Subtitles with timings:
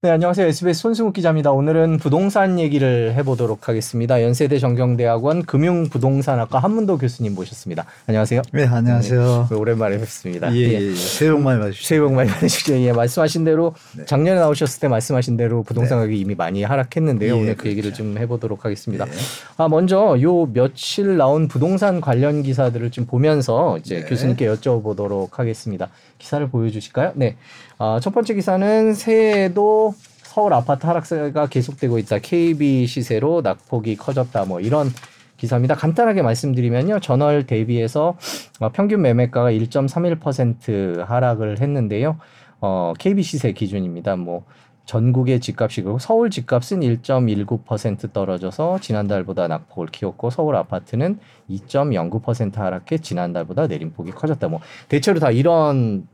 [0.00, 0.46] 네, 안녕하세요.
[0.46, 1.50] SBS 손승욱 기자입니다.
[1.50, 4.22] 오늘은 부동산 얘기를 해보도록 하겠습니다.
[4.22, 7.84] 연세대 정경대학원 금융부동산학과 한문도 교수님 모셨습니다.
[8.06, 8.42] 안녕하세요.
[8.52, 9.48] 네, 안녕하세요.
[9.50, 10.54] 네, 오랜만에 뵙습니다.
[10.54, 10.94] 예, 예, 예.
[10.94, 11.88] 새해 복 많이 받으십시오.
[11.88, 12.76] 새해 복 많이 받으십시오.
[12.76, 14.04] 예, 말씀하신 대로 네.
[14.04, 17.34] 작년에 나오셨을 때 말씀하신 대로 부동산 가격이 이미 많이 하락했는데요.
[17.34, 18.04] 예, 오늘 그 얘기를 그렇죠.
[18.04, 19.04] 좀 해보도록 하겠습니다.
[19.04, 19.10] 네.
[19.56, 24.04] 아, 먼저 요 며칠 나온 부동산 관련 기사들을 좀 보면서 이제 네.
[24.04, 25.88] 교수님께 여쭤보도록 하겠습니다.
[26.18, 27.12] 기사를 보여주실까요?
[27.14, 27.36] 네.
[27.78, 32.18] 아, 첫 번째 기사는 새해에도 서울 아파트 하락세가 계속되고 있다.
[32.18, 34.44] KB 시세로 낙폭이 커졌다.
[34.44, 34.90] 뭐 이런
[35.36, 35.74] 기사입니다.
[35.74, 37.00] 간단하게 말씀드리면요.
[37.00, 38.16] 전월 대비해서
[38.60, 42.18] 어, 평균 매매가가 1.31% 하락을 했는데요.
[42.60, 44.16] 어, KB 시세 기준입니다.
[44.16, 44.44] 뭐
[44.88, 51.18] 전국의 집값이고 서울 집값은 1.19% 떨어져서 지난달보다 낙폭을 키웠고 서울 아파트는
[51.50, 54.48] 2.09% 하락해 지난달보다 내림폭이 커졌다.
[54.48, 56.08] 뭐 대체로 다 이런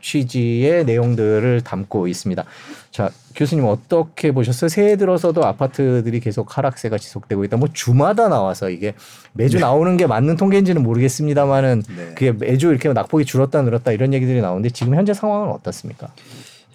[0.00, 2.44] 취지의 내용들을 담고 있습니다.
[2.90, 4.68] 자, 교수님 어떻게 보셨어요?
[4.68, 7.58] 새해 들어서도 아파트들이 계속 하락세가 지속되고 있다.
[7.58, 8.94] 뭐 주마다 나와서 이게
[9.34, 12.06] 매주 나오는 게 맞는 통계인지는 모르겠습니다만은 네.
[12.16, 16.08] 그게 매주 이렇게 낙폭이 줄었다 늘었다 이런 얘기들이 나오는데 지금 현재 상황은 어떻습니까?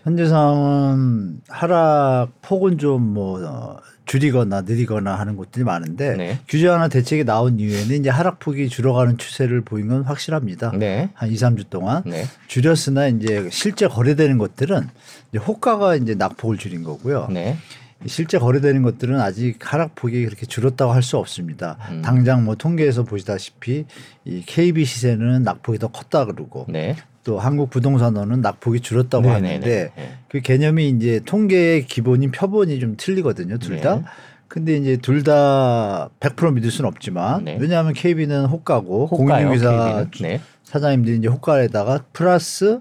[0.06, 6.40] 현재 상황은 하락 폭은 좀뭐 어, 줄이거나 느리거나 하는 곳들이 많은데 네.
[6.48, 10.74] 규제 하나 대책이 나온 이후에는 이제 하락폭이 줄어가는 추세를 보인 건 확실합니다.
[10.78, 11.10] 네.
[11.16, 12.26] 한 2, 3주 동안 네.
[12.48, 14.88] 줄였으나 이제 실제 거래되는 것들은
[15.30, 17.28] 이제 호가가 이제 낙폭을 줄인 거고요.
[17.32, 17.58] 네.
[18.06, 21.78] 실제 거래되는 것들은 아직 하락폭이 그렇게 줄었다고 할 수 없습니다.
[21.90, 22.04] 음.
[22.04, 23.86] 당장 뭐 통계에서 보시다시피
[24.26, 26.96] 이 KB 시세는 낙폭이 더 컸다 그러고 네.
[27.26, 30.10] 또 한국 부동산원은 낙폭이 줄었다고 네, 하는데 네, 네.
[30.30, 33.96] 그 개념이 이제 통계의 기본인 표본이 좀 틀리거든요, 둘 다.
[33.96, 34.02] 네.
[34.48, 37.58] 근데 이제 둘 다 100% 믿을 수는 없지만 네.
[37.60, 40.06] 왜냐하면 KB는 호가고 공인중개사.
[40.22, 40.40] 네.
[40.64, 42.80] 사장님들이 이제 호가에다가 플러스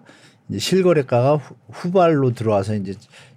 [0.51, 2.93] 이제 실거래가가 후- 후발로 들어와서 이제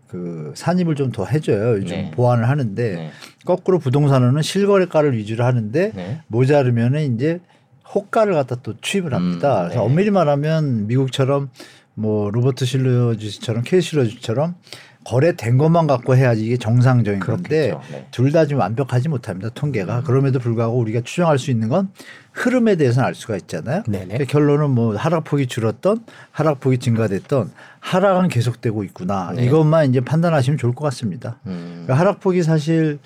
[0.10, 1.78] 그 산입을 좀 더 해줘요.
[1.78, 2.12] 요즘 네.
[2.12, 3.10] 보완을 하는데 네.
[3.46, 6.22] 거꾸로 부동산은 실거래가를 위주로 하는데 네.
[6.28, 7.40] 모자르면은 이제
[7.94, 9.64] 호가를 갖다 또 취입을 합니다.
[9.64, 9.86] 음, 그래서 네.
[9.86, 11.50] 엄밀히 말하면 미국처럼
[11.94, 14.56] 뭐 로버트 실러주처럼 케이스 실러주처럼
[15.04, 17.82] 거래된 것만 갖고 해야지 이게 정상적인 건데 그렇겠죠.
[17.94, 18.08] 네.
[18.12, 19.50] 둘다 지금 완벽하지 못합니다.
[19.54, 20.04] 통계가.
[20.04, 21.90] 그럼에도 불구하고 우리가 추정할 수 있는 건
[22.34, 23.84] 흐름에 대해서는 알 수가 있잖아요.
[23.88, 24.06] 네네.
[24.06, 29.32] 그러니까 결론은 뭐 하락폭이 줄었던 하락폭이 증가됐던 하락은 계속되고 있구나.
[29.34, 29.46] 네.
[29.46, 31.40] 이것만 이제 판단하시면 좋을 것 같습니다.
[31.48, 31.86] 음.
[31.86, 33.00] 그러니까 하락폭이 사실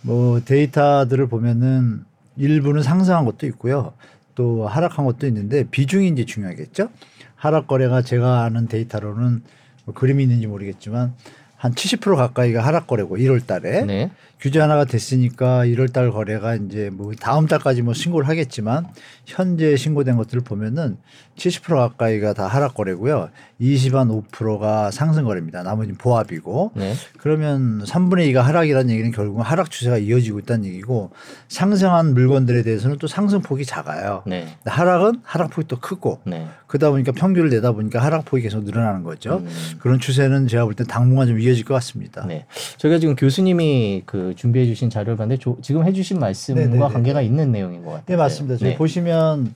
[0.00, 2.04] 뭐 데이터들을 보면은
[2.36, 3.92] 일부는 상승한 것도 있고요.
[4.34, 6.88] 또 하락한 것도 있는데 비중이 이제 중요하겠죠.
[7.36, 9.42] 하락 거래가 제가 아는 데이터로는
[9.84, 11.14] 뭐 그림이 있는지 모르겠지만
[11.56, 14.10] 한 70% 가까이가 하락 거래고 1월 달에 네.
[14.40, 18.86] 규제 하나가 됐으니까 1월 달 거래가 이제 뭐 다음 달까지 뭐 신고를 하겠지만
[19.24, 20.98] 현재 신고된 것들을 보면은
[21.36, 23.30] 70% 가까이가 다 하락 거래고요.
[23.60, 25.62] 20한 5%가 상승 거래입니다.
[25.62, 26.94] 나머지는 보합이고 네.
[27.18, 31.10] 그러면 3분의 2가 하락이라는 얘기는 결국은 하락 추세가 이어지고 있다는 얘기고
[31.48, 34.22] 상승한 물건들에 대해서는 또 상승폭이 작아요.
[34.26, 34.46] 네.
[34.66, 36.46] 하락은 하락폭이 또 크고 네.
[36.66, 39.38] 그러다 보니까 평균을 내다 보니까 하락폭이 계속 늘어나는 거죠.
[39.38, 39.48] 음.
[39.78, 42.26] 그런 추세는 제가 볼 때 당분간 좀 이어질 것 같습니다.
[42.26, 42.46] 네.
[42.78, 46.78] 저희가 지금 교수님이 그 준비해 주신 자료를 봤는데 조- 지금 해 주신 말씀과 네네네.
[46.88, 48.04] 관계가 있는 내용인 것 같아요.
[48.06, 48.56] 네 맞습니다.
[48.56, 48.76] 저기 네.
[48.76, 49.54] 보시면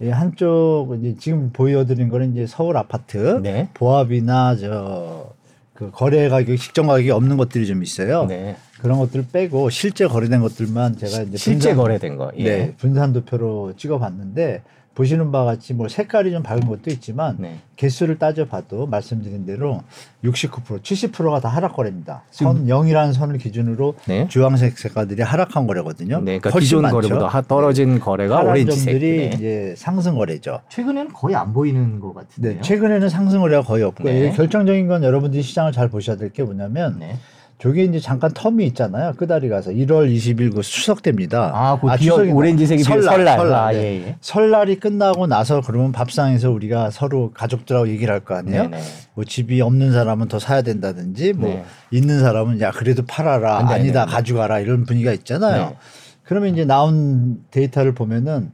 [0.00, 3.68] 이 한쪽 이제 지금 보여드린 거는 이제 서울 아파트 네.
[3.74, 5.34] 보합이나 저
[5.76, 8.24] 그 거래 가격 직전 가격이 없는 것들이 좀 있어요.
[8.24, 8.56] 네.
[8.80, 12.32] 그런 것들 빼고 실제 거래된 것들만 제가 이제 실제 분산- 거래된 거.
[12.38, 12.44] 예.
[12.44, 14.62] 네, 분산 도표로 찍어봤는데
[14.96, 17.58] 보시는 바와 같이 뭐 색깔이 좀 밝은 것도 있지만 네.
[17.76, 19.82] 개수를 따져봐도 말씀드린 대로
[20.24, 22.22] 69% 70%가 다 하락 거래입니다.
[22.30, 24.26] 선 0이라는 선을 기준으로 네.
[24.28, 26.16] 주황색 색깔들이 하락한 거래거든요.
[26.20, 26.38] 네.
[26.38, 26.96] 그러니까 훨씬 기존 많죠.
[26.96, 28.84] 거래보다 하- 떨어진 거래가 파란 오렌지색.
[28.92, 29.30] 점들이 네.
[29.36, 30.60] 이제 상승 거래죠.
[30.70, 32.54] 최근에는 거의 안 보이는 것 같은데요.
[32.54, 34.32] 네, 최근에는 상승 거래가 거의 없고 네.
[34.32, 37.16] 결정적인 건 여러분들이 시장을 잘 보셔야 될 게 뭐냐면 네.
[37.58, 39.14] 저게 이제 잠깐 텀이 있잖아요.
[39.16, 41.52] 끄다리 가서 1월 20일 그 추석 때입니다.
[41.54, 43.38] 아, 그 비어 추석이 오렌지색이 설날, 설날.
[43.38, 43.58] 설날.
[43.58, 43.78] 아, 네.
[43.78, 44.16] 예, 예.
[44.20, 48.62] 설날이 끝나고 나서 그러면 밥상에서 우리가 서로 가족들하고 얘기를 할 거 아니에요.
[48.68, 48.82] 네네.
[49.14, 51.64] 뭐 집이 없는 사람은 더 사야 된다든지 뭐 네.
[51.90, 54.12] 있는 사람은 야 그래도 팔아라 네, 아니다 네, 네.
[54.16, 55.70] 가져가라 이런 분위기가 있잖아요.
[55.70, 55.76] 네.
[56.24, 58.50] 그러면 이제 나온 데이터를 보면은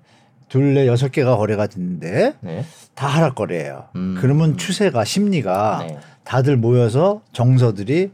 [0.49, 2.65] 둘레 여섯 개가 거래가 됐는데 네.
[2.95, 3.87] 다 하락 거래예요.
[3.97, 4.19] 음.
[4.21, 5.97] 그러면 추세가 심리가 네.
[6.25, 8.11] 다들 모여서 정서들이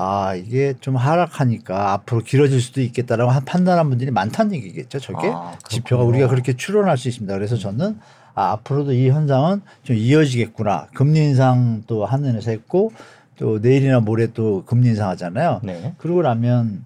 [0.00, 5.00] 아 이게 좀 하락하니까 앞으로 길어질 수도 있겠다라고 한- 판단한 분들이 많다는 얘기겠죠.
[5.00, 6.04] 저게 아, 지표가.
[6.04, 7.34] 우리가 그렇게 추론할 수 있습니다.
[7.34, 7.98] 그래서 저는
[8.36, 10.86] 아, 앞으로도 이 현상은 좀 이어지겠구나.
[10.94, 12.92] 금리 인상 또 한은에서 했고
[13.38, 15.62] 또 내일이나 모레 또 금리 인상하잖아요.
[15.64, 15.94] 네.
[15.98, 16.84] 그러고 나면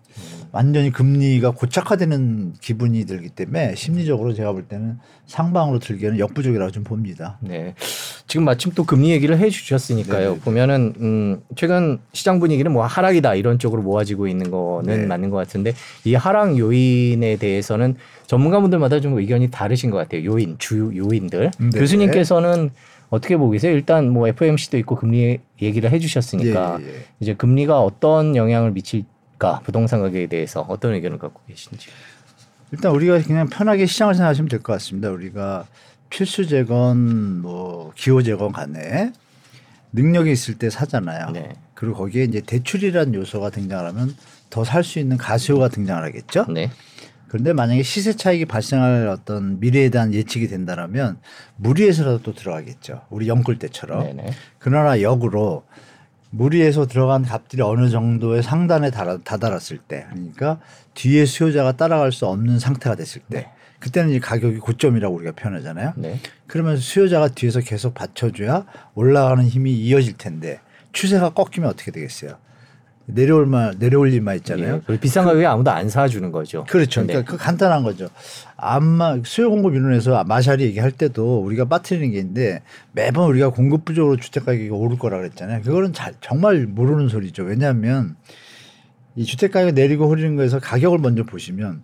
[0.53, 7.39] 완전히 금리가 고착화되는 기분이 들기 때문에 심리적으로 제가 볼 때는 상방으로 들기에는 역부족이라고 좀 봅니다.
[7.41, 7.75] 네.
[8.27, 10.29] 지금 마침 또 금리 얘기를 해 주셨으니까요.
[10.29, 10.41] 네네.
[10.41, 15.07] 보면은 음, 최근 시장 분위기는 뭐 하락이다 이런 쪽으로 모아지고 있는 거는 네.
[15.07, 15.73] 맞는 것 같은데
[16.05, 17.97] 이 하락 요인에 대해서는
[18.27, 20.25] 전문가분들마다 좀 의견이 다르신 것 같아요.
[20.27, 21.79] 요인 주 요인들 음, 네.
[21.81, 22.71] 교수님께서는
[23.09, 23.73] 어떻게 보고 계세요?
[23.73, 26.95] 일단 뭐 FOMC도 있고 금리 얘기를 해주셨으니까 예, 예, 예.
[27.21, 29.05] 이제 금리가 어떤 영향을 미칠
[29.43, 31.89] 까 부동산 가격에 대해서 어떤 의견을 갖고 계신지.
[32.71, 35.11] 일단 우리가 그냥 편하게 시장을 생각하시면 될 것 같습니다.
[35.11, 35.67] 우리가
[36.11, 39.13] 필수 재건, 뭐 기호 재건 간에
[39.93, 41.31] 능력이 있을 때 사잖아요.
[41.31, 41.55] 네.
[41.75, 44.15] 그리고 거기에 이제 대출이라는 요소가 등장하면
[44.49, 46.47] 더 살 수 있는 가수요가 등장을 하겠죠.
[46.53, 46.71] 네.
[47.27, 51.19] 그런데 만약에 시세 차익이 발생할 어떤 미래에 대한 예측이 된다라면
[51.57, 53.03] 무리해서라도 또 들어가겠죠.
[53.11, 54.05] 우리 영끌 때처럼.
[54.05, 54.31] 네네.
[54.59, 55.65] 그러나 역으로
[56.35, 60.59] 무리해서 들어간 값들이 어느 정도의 상단에 달아, 다다랐을 때 그러니까
[60.95, 63.51] 뒤에 수요자가 따라갈 수 없는 상태가 됐을 때 네.
[63.79, 65.93] 그때는 이 가격이 고점이라고 우리가 표현하잖아요.
[65.97, 66.21] 네.
[66.47, 68.65] 그러면 수요자가 뒤에서 계속 받쳐줘야
[68.95, 70.61] 올라가는 힘이 이어질 텐데
[70.93, 72.37] 추세가 꺾이면 어떻게 되겠어요?
[73.07, 74.81] 내려올 만 내려올 일만 있잖아요.
[74.89, 76.65] 예, 비싼 가격에 아무도 안 사주는 거죠.
[76.69, 77.01] 그렇죠.
[77.01, 77.09] 네.
[77.09, 78.09] 그러니까 그 간단한 거죠.
[78.57, 82.63] 암마 수요 공급 이론에서 마샬이 얘기할 때도 우리가 빠뜨리는 게 있는데
[82.93, 85.63] 매번 우리가 공급 부족으로 주택 가격이 오를 거라 그랬잖아요.
[85.63, 87.43] 그거는 잘, 정말 모르는 소리죠.
[87.43, 88.17] 왜냐하면
[89.17, 91.83] 이 주택 가격 내리고 흐르는 거에서 가격을 먼저 보시면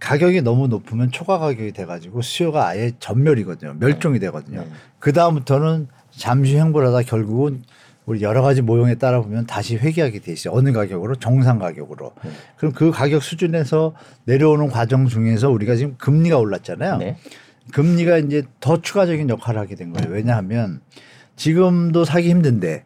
[0.00, 3.76] 가격이 너무 높으면 초과 가격이 돼가지고 수요가 아예 전멸이거든요.
[3.78, 4.60] 멸종이 되거든요.
[4.62, 4.68] 네.
[4.98, 7.62] 그 다음부터는 잠시 횡보하다 결국은
[8.06, 10.54] 우리 여러 가지 모형에 따라 보면 다시 회귀하게 돼 있어요.
[10.54, 12.12] 어느 가격으로 정상 가격으로.
[12.22, 12.30] 네.
[12.56, 16.98] 그럼 그 가격 수준에서 내려오는 과정 중에서 우리가 지금 금리가 올랐잖아요.
[16.98, 17.16] 네.
[17.72, 20.12] 금리가 이제 더 추가적인 역할을 하게 된 거예요.
[20.12, 20.80] 왜냐하면
[21.36, 22.84] 지금도 사기 힘든데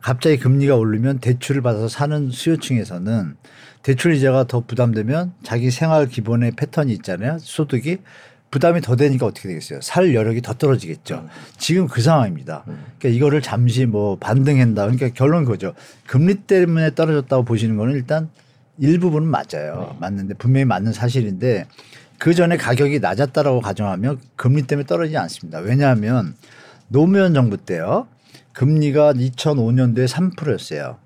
[0.00, 3.36] 갑자기 금리가 오르면 대출을 받아서 사는 수요층에서는
[3.82, 7.38] 대출 이자가 더 부담되면 자기 생활 기본의 패턴이 있잖아요.
[7.38, 7.98] 소득이
[8.50, 9.80] 부담이 더 되니까 어떻게 되겠어요?
[9.82, 11.28] 살 여력이 더 떨어지겠죠.
[11.58, 12.62] 지금 그 상황입니다.
[12.64, 14.82] 그러니까 이거를 잠시 뭐 반등한다.
[14.82, 15.74] 그러니까 결론은 그거죠.
[16.06, 18.30] 금리 때문에 떨어졌다고 보시는 거는 일단
[18.78, 19.96] 일부분은 맞아요.
[20.00, 21.66] 맞는데 분명히 맞는 사실인데
[22.18, 25.58] 그 전에 가격이 낮았다라고 가정하면 금리 때문에 떨어지지 않습니다.
[25.58, 26.34] 왜냐하면
[26.88, 28.06] 노무현 정부 때요.
[28.52, 30.98] 금리가 2005년도에 3%였어요.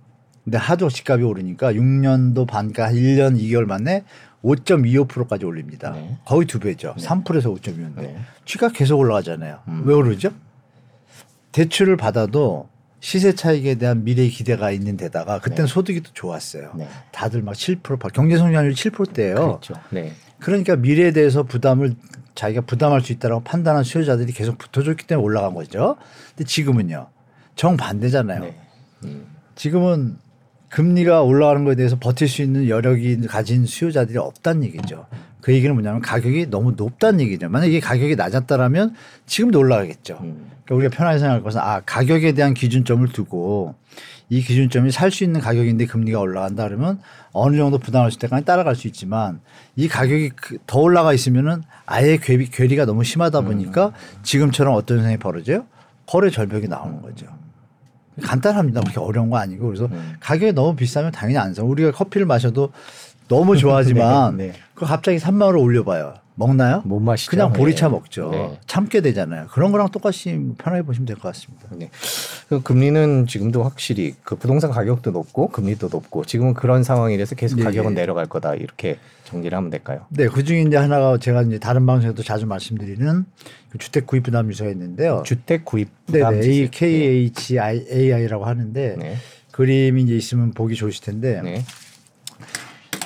[0.45, 4.05] 근데 하도 집값이 오르니까 6년도 반가 1년 2개월 만에
[4.45, 5.93] 5.25%까지 올립니다.
[5.93, 6.17] 네.
[6.25, 6.95] 거의 두 배죠.
[6.99, 8.17] 3%에서 5.25인데 네.
[8.45, 9.61] 주가 계속 올라가잖아요.
[9.69, 9.83] 음.
[9.85, 10.31] 왜 오르죠?
[11.53, 12.69] 대출을 받아도
[13.01, 16.73] 시세 차익에 대한 미래 기대가 있는 데다가 그때는 소득이 또 좋았어요.
[16.75, 16.89] 네.
[17.13, 19.35] 다들 막 7% 경제 성장률 7%대예요.
[19.35, 19.75] 그렇죠.
[19.91, 20.13] 네.
[20.39, 21.95] 그러니까 미래에 대해서 부담을
[22.35, 25.97] 자기가 부담할 수 있다라고 판단한 수요자들이 계속 붙어줬기 때문에 올라간 거죠.
[26.31, 27.09] 근데 지금은요.
[27.57, 28.41] 정반대잖아요.
[28.41, 28.61] 네.
[29.05, 29.27] 음.
[29.55, 30.17] 지금은
[30.71, 35.07] 금리가 올라가는 거에 대해서 버틸 수 있는 여력이 가진 수요자들이 없다는 얘기죠.
[35.41, 37.49] 그 얘기는 뭐냐면 가격이 너무 높다는 얘기죠.
[37.49, 38.95] 만약에 이게 가격이 낮았다라면
[39.27, 40.19] 지금도 올라가겠죠.
[40.23, 40.51] 음.
[40.65, 43.75] 그러니까 우리가 편하게 생각할 것은 아 가격에 대한 기준점을 두고
[44.29, 47.01] 이 기준점이 살 수 있는 가격인데 금리가 올라간다 그러면
[47.33, 49.41] 어느 정도 부담할 수 때까지 따라갈 수 있지만
[49.75, 53.93] 이 가격이 그- 더 올라가 있으면은 아예 괴리, 괴리가 너무 심하다 보니까
[54.23, 55.65] 지금처럼 어떤 현상이 벌어져요?
[56.07, 57.27] 거래 절벽이 나오는 거죠.
[58.23, 58.81] 간단합니다.
[58.81, 60.15] 그렇게 어려운 거 아니고 그래서 음.
[60.21, 61.63] 가격이 너무 비싸면 당연히 안 사.
[61.63, 62.73] 우리가 커피를 마셔도
[63.29, 64.53] 너무 좋아하지만 네, 네.
[64.75, 66.15] 그 갑자기 3만 원을 올려봐요.
[66.37, 66.81] 먹나요?
[66.87, 67.31] 못 마시죠.
[67.31, 67.93] 그냥 보리차 네.
[67.93, 68.31] 먹죠.
[68.31, 68.59] 네.
[68.67, 69.47] 참게 되잖아요.
[69.51, 71.67] 그런 거랑 똑같이 편하게 보시면 될 것 같습니다.
[71.73, 71.91] 네.
[72.49, 77.65] 그 금리는 지금도 확실히 그 부동산 가격도 높고 금리도 높고 지금은 그런 상황이라서 계속 예,
[77.65, 77.95] 가격은 예.
[77.97, 78.99] 내려갈 거다 이렇게
[79.31, 80.07] 정리를 하면 될까요?
[80.11, 83.25] 네, 그 중에 이제 하나가 제가 이제 다른 방송에도 자주 말씀드리는
[83.71, 85.23] 그 주택 구입 부담 지수가 있는데요.
[85.25, 86.71] 주택 구입 네, 부담 네, 지수.
[86.73, 89.17] KHAI라고 하는데 네.
[89.53, 91.63] 그림이 이제 있으면 보기 좋으실 텐데 네.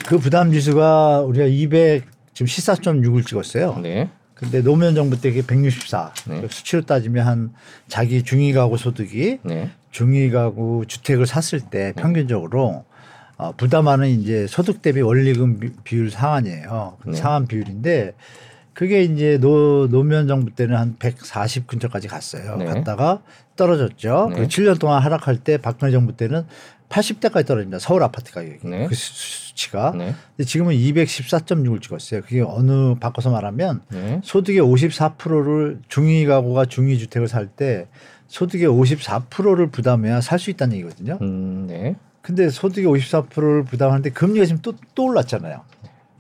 [0.07, 3.79] 그 부담 지수가 우리가 200 지금 14.6을 찍었어요.
[3.83, 4.11] 네.
[4.35, 6.13] 근데 노무현 정부 때 그게 164.
[6.29, 6.47] 네.
[6.49, 7.53] 수치로 따지면 한
[7.87, 9.71] 자기 중위 가구 소득이 네.
[9.91, 12.85] 중위 가구 주택을 샀을 때 평균적으로
[13.37, 16.99] 어, 부담하는 이제 소득 대비 원리금 비- 비율 상한이에요.
[17.01, 17.17] 그 네.
[17.17, 18.15] 상한 비율인데
[18.75, 22.57] 그게 이제 노, 노무현 정부 때는 한 140 근처까지 갔어요.
[22.57, 22.65] 네.
[22.65, 23.23] 갔다가
[23.57, 24.29] 떨어졌죠.
[24.31, 24.37] 네.
[24.37, 26.45] 그리고 7년 동안 하락할 때 박근혜 정부 때는
[26.89, 27.79] 80대까지 떨어집니다.
[27.81, 28.59] 서울 아파트 가격이.
[28.69, 28.87] 네.
[28.89, 29.13] 그 수-
[29.49, 29.93] 수치가.
[29.97, 30.15] 네.
[30.37, 32.23] 근데 지금은 214.6을 찍었어요.
[32.23, 34.21] 그게 어느 바꿔서 말하면 네.
[34.25, 37.87] 소득의 54%를 중위 가구가 중위 주택을 살 때
[38.29, 41.19] 소득의 54%를 부담해야 살 수 있다는 얘기거든요.
[41.23, 41.95] 음, 네.
[42.25, 45.61] 근데 소득의 54%를 부담하는데 금리가 지금 또, 또 올랐잖아요.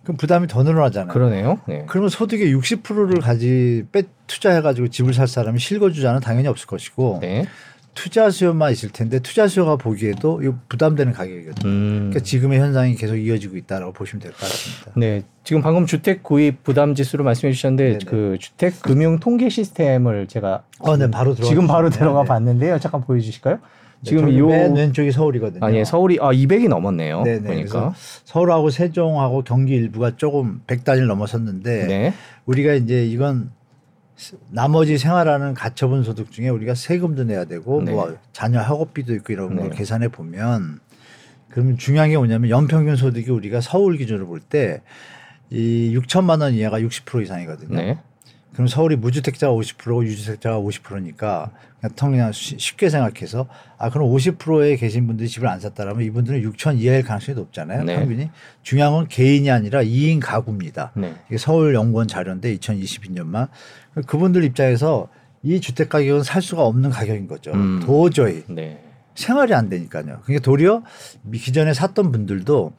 [0.02, 1.10] 그럼 부담이 더 늘어나잖아요.
[1.10, 1.60] 그러네요.
[1.66, 1.84] 네.
[1.88, 7.46] 그러면 소득의 60%를 가지 빼 투자해가지고 집을 살 사람이 실거주자는 당연히 없을 것이고 네.
[7.94, 11.70] 투자 수요만 있을 텐데 투자 수요가 보기에도 이거 부담되는 가격이거든요.
[11.70, 11.96] 음.
[12.10, 14.92] 그러니까 지금의 현상이 계속 이어지고 있다라고 보시면 될 것 같습니다.
[14.96, 17.98] 네, 지금 방금 주택 구입 부담 지수를 말씀해 주셨는데 네네.
[18.04, 21.88] 그 주택 금융 통계 시스템을 제가 어, 네, 바로 들어가 지금 바로.
[21.88, 22.28] 들어가 네.
[22.28, 22.78] 봤는데요.
[22.78, 23.60] 잠깐 보여주실까요?
[24.04, 25.64] 네, 지금 저기 요맨 왼쪽이 서울이거든요.
[25.64, 27.22] 아, 예, 서울이 아 200이 넘었네요.
[27.22, 27.40] 네네.
[27.40, 27.94] 그러니까 그래서
[28.24, 32.14] 서울하고 세종하고 경기 일부가 조금 100단위를 넘어섰는데 네,
[32.46, 33.50] 우리가 이제 이건
[34.50, 37.92] 나머지 생활하는 가처분 소득 중에 우리가 세금도 내야 되고 네.
[37.92, 39.76] 뭐 자녀 학업비도 있고 이런 걸 네.
[39.76, 40.78] 계산해 보면
[41.48, 44.82] 그러면 중요한 게 뭐냐면 연평균 소득이 우리가 서울 기준으로 볼 때
[45.50, 47.98] 이 6천만 원 이하가 60% 이상이거든요.
[48.54, 54.08] 네, 그럼 서울이 무주택자가 50%고 유주택자가 50%니까 그냥 통 그냥 쉬- 쉽게 생각해서 아 그럼
[54.10, 57.82] 50%에 계신 분들이 집을 안 샀다라면 이분들은 6천 이하일 가능성이 높잖아요.
[57.82, 57.96] 네.
[57.98, 58.30] 평균이
[58.62, 60.92] 중요한 건 개인이 아니라 2인 가구입니다.
[60.94, 63.48] 네, 이게 서울 연구원 자료인데 2022년만
[64.06, 65.08] 그분들 입장에서
[65.42, 67.50] 이 주택 가격은 살 수가 없는 가격인 거죠.
[67.52, 67.80] 음.
[67.84, 68.80] 도저히 네,
[69.16, 70.20] 생활이 안 되니까요.
[70.24, 70.82] 그러니까 도리어
[71.32, 72.72] 기존에 샀던 분들도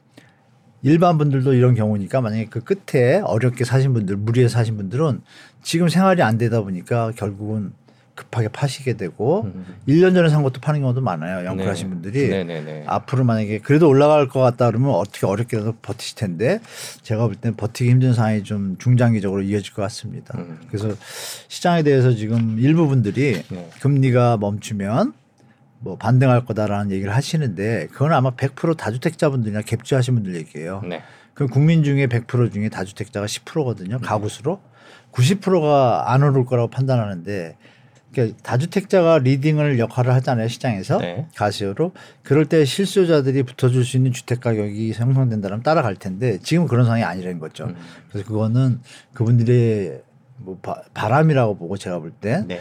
[0.86, 5.20] 일반 분들도 이런 경우니까 만약에 그 끝에 어렵게 사신 분들, 무리해 사신 분들은
[5.60, 7.72] 지금 생활이 안 되다 보니까 결국은
[8.14, 9.66] 급하게 파시게 되고 음.
[9.86, 11.44] 일 1년 전에 산 것도 파는 경우도 많아요.
[11.44, 11.90] 영끌하신 네.
[11.90, 12.28] 분들이.
[12.28, 12.84] 네, 네, 네.
[12.86, 16.60] 앞으로 만약에 그래도 올라갈 것 같다 그러면 어떻게 어렵게라도 버티실 텐데
[17.02, 20.38] 제가 볼 때는 버티기 힘든 상황이 좀 중장기적으로 이어질 것 같습니다.
[20.38, 20.60] 음.
[20.68, 20.94] 그래서
[21.48, 23.68] 시장에 대해서 지금 일부 분들이 네.
[23.80, 25.14] 금리가 멈추면
[25.86, 30.82] 뭐 반등할 거다라는 얘기를 하시는데 그건 아마 100% 다주택자분들이나 갭주하신 분들 얘기예요.
[30.84, 31.00] 네.
[31.32, 34.00] 그 국민 중에 100% 중에 다주택자가 10%거든요.
[34.00, 34.60] 가구 수로
[35.12, 37.56] 90%가 안 오를 거라고 판단하는데
[38.12, 41.26] 그러니까 다주택자가 리딩을 역할을 하잖아요 시장에서 네.
[41.36, 41.92] 가시오로
[42.24, 47.38] 그럴 때 실수요자들이 붙어줄 수 있는 주택 가격이 형성된다면 따라갈 텐데 지금 그런 상황이 아니라는
[47.38, 47.66] 거죠.
[47.66, 47.76] 음.
[48.10, 48.80] 그래서 그거는
[49.14, 50.02] 그분들의
[50.38, 52.60] 뭐 바, 바람이라고 보고 제가 볼때 네.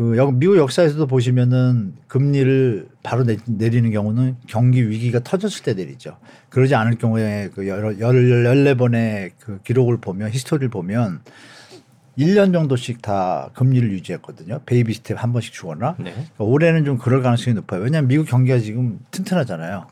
[0.00, 6.16] 그 역- 미국 역사에서도 보시면은 금리를 바로 내, 내리는 경우는 경기 위기가 터졌을 때 내리죠.
[6.48, 11.20] 그러지 않을 경우에 그 여러 열 열네 번의 그 기록을 보면 히스토리를 보면
[12.18, 14.60] 1년 정도씩 다 금리를 유지했거든요.
[14.64, 15.96] baby step 한 번씩 주거나.
[15.98, 16.12] 네.
[16.12, 17.82] 그러니까 올해는 좀 그럴 가능성이 높아요.
[17.82, 19.86] 왜냐하면 미국 경기가 지금 튼튼하잖아요.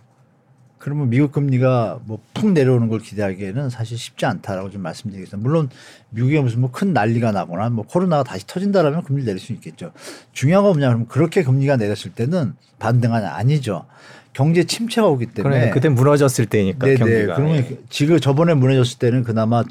[0.79, 5.37] 그러면 미국 금리가 뭐 푹 내려오는 걸 기대하기에는 사실 쉽지 않다라고 좀 말씀드리겠습니다.
[5.43, 5.69] 물론
[6.11, 9.93] 미국에 무슨 뭐 큰 난리가 나거나 뭐 코로나가 다시 터진다라면 금리 내릴 수 있겠죠.
[10.33, 13.87] 중요한 건 뭐냐면 그렇게 금리가 내렸을 때는 반등하냐 아니죠.
[14.33, 16.97] 경제 침체가 오기 때문에 그래 그때 무너졌을 때니까 네네.
[16.99, 17.35] 경기가.
[17.35, 17.79] 그러면 예.
[17.91, 19.65] 지금 저번에 무너졌을 때는 그나마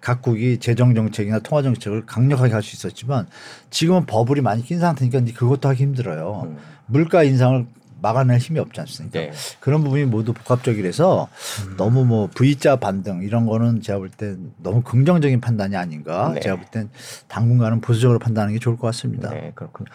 [0.00, 3.26] 각국이 재정 정책이나 통화 정책을 강력하게 할 수 있었지만
[3.70, 6.44] 지금은 버블이 많이 낀 상태니까 이제 그것도 하기 힘들어요.
[6.46, 6.56] 음.
[6.86, 7.66] 물가 인상을
[8.00, 9.18] 막아낼 힘이 없지 않습니까?
[9.18, 9.32] 네.
[9.60, 11.28] 그런 부분이 모두 복합적이라서
[11.66, 11.76] 음.
[11.76, 16.32] 너무 뭐 V자 반등 이런 거는 제가 볼때 너무 긍정적인 판단이 아닌가.
[16.34, 16.40] 네.
[16.40, 16.90] 제가 볼 땐
[17.28, 19.30] 당분간은 보수적으로 판단하는 게 좋을 것 같습니다.
[19.30, 19.88] 네, 그렇군요.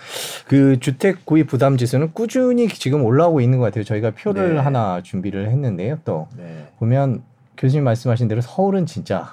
[0.48, 3.84] 그 주택 구입 부담 지수는 꾸준히 지금 올라오고 있는 것 같아요.
[3.84, 4.60] 저희가 표를 네.
[4.60, 6.00] 하나 준비를 했는데요.
[6.04, 6.68] 또 네.
[6.80, 7.24] 보면
[7.58, 9.30] 교수님 말씀하신 대로 서울은 진짜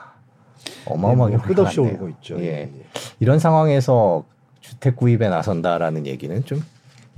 [0.85, 2.05] 어마어마하게 네, 뭐 끝없이 올라갔네요.
[2.05, 2.39] 오르고 있죠.
[2.41, 2.45] 예.
[2.47, 2.71] 예.
[3.21, 4.25] 이런 상황에서
[4.61, 6.63] 주택 구입에 나선다라는 얘기는 좀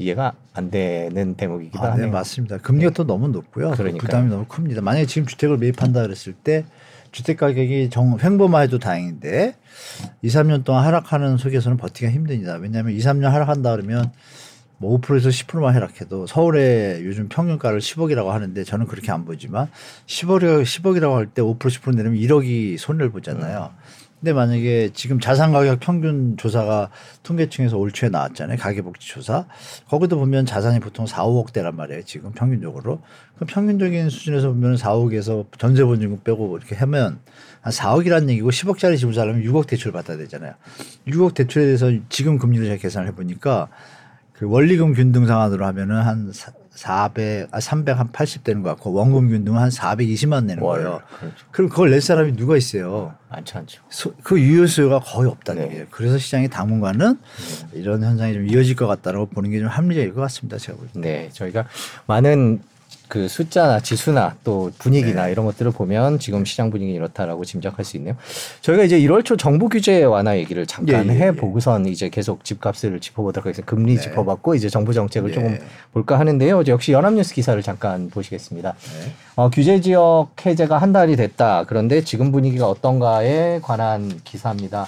[0.00, 2.10] 이해가 안 되는 대목이기도 아, 네, 하네요.
[2.10, 2.56] 맞습니다.
[2.58, 3.70] 금리가 또 너무 높고요.
[3.72, 4.00] 그 그러니까요.
[4.00, 4.80] 부담이 너무 큽니다.
[4.80, 6.64] 만약에 지금 주택을 매입한다 그랬을 때
[7.12, 9.54] 주택 가격이 정 횡보만 해도 다행인데
[10.22, 12.54] 2, 3년 동안 하락하는 속에서는 버티기가 힘듭니다.
[12.54, 14.10] 왜냐하면 2, 3년 하락한다 그러면
[14.78, 19.68] 뭐 5%에서 10%만 하락해도 서울의 요즘 평균가를 10억이라고 하는데 저는 그렇게 안 보지만
[20.06, 23.70] 10억이 10억이라고 할 때 5% 10% 내리면 1억이 손해를 보잖아요.
[24.20, 26.90] 근데 만약에 지금 자산 가격 평균 조사가
[27.22, 28.58] 통계청에서 올 초에 나왔잖아요.
[28.58, 29.46] 가계복지 조사.
[29.88, 32.02] 거기도 보면 자산이 보통 4, 5억대란 말이에요.
[32.04, 33.00] 지금 평균적으로.
[33.38, 37.18] 그 평균적인 수준에서 보면 4억에서 전세 보증금 빼고 이렇게 하면
[37.62, 40.52] 한 4억이라는 얘기고 10억짜리 집을 살려면 6억 대출 받아야 되잖아요.
[41.08, 43.68] 6억 대출에 대해서 지금 금리를 제가 계산을 해 보니까
[44.34, 46.30] 그 원리금 균등 상환으로 하면은 한
[46.84, 50.82] 400, 아, 300, 한80 되는 것 같고 원금 균등은 한 420만 내는 월.
[50.82, 51.00] 거예요.
[51.18, 51.36] 그렇죠.
[51.50, 53.14] 그럼 그걸 낼 사람이 누가 있어요?
[53.28, 53.82] 많지 않죠.
[53.90, 55.68] 소- 그 유효 수요가 거의 없다는 네.
[55.68, 55.86] 얘기예요.
[55.90, 57.18] 그래서 시장이 당분간은
[57.74, 60.56] 이런 현상이 좀 이어질 것 같다라고 보는 게 좀 합리적일 것 같습니다.
[60.56, 61.00] 제가 볼 때.
[61.00, 61.66] 네, 저희가
[62.06, 62.62] 많은
[63.08, 65.32] 그 숫자나 지수나 또 분위기나 네.
[65.32, 68.14] 이런 것들을 보면 지금 시장 분위기 이렇다라고 짐작할 수 있네요.
[68.60, 72.44] 저희가 이제 1월 초 정부 규제 완화 얘기를 잠깐 예, 예, 해 보고선 이제 계속
[72.44, 73.68] 집값을 짚어보도록 하겠습니다.
[73.68, 74.00] 금리 네.
[74.00, 75.34] 짚어봤고 이제 정부 정책을 예.
[75.34, 75.58] 조금
[75.92, 76.62] 볼까 하는데요.
[76.68, 78.74] 역시 연합뉴스 기사를 잠깐 보시겠습니다.
[78.74, 79.12] 네.
[79.34, 81.64] 어, 규제 지역 해제가 한 달이 됐다.
[81.66, 84.86] 그런데 지금 분위기가 어떤가에 관한 기사입니다.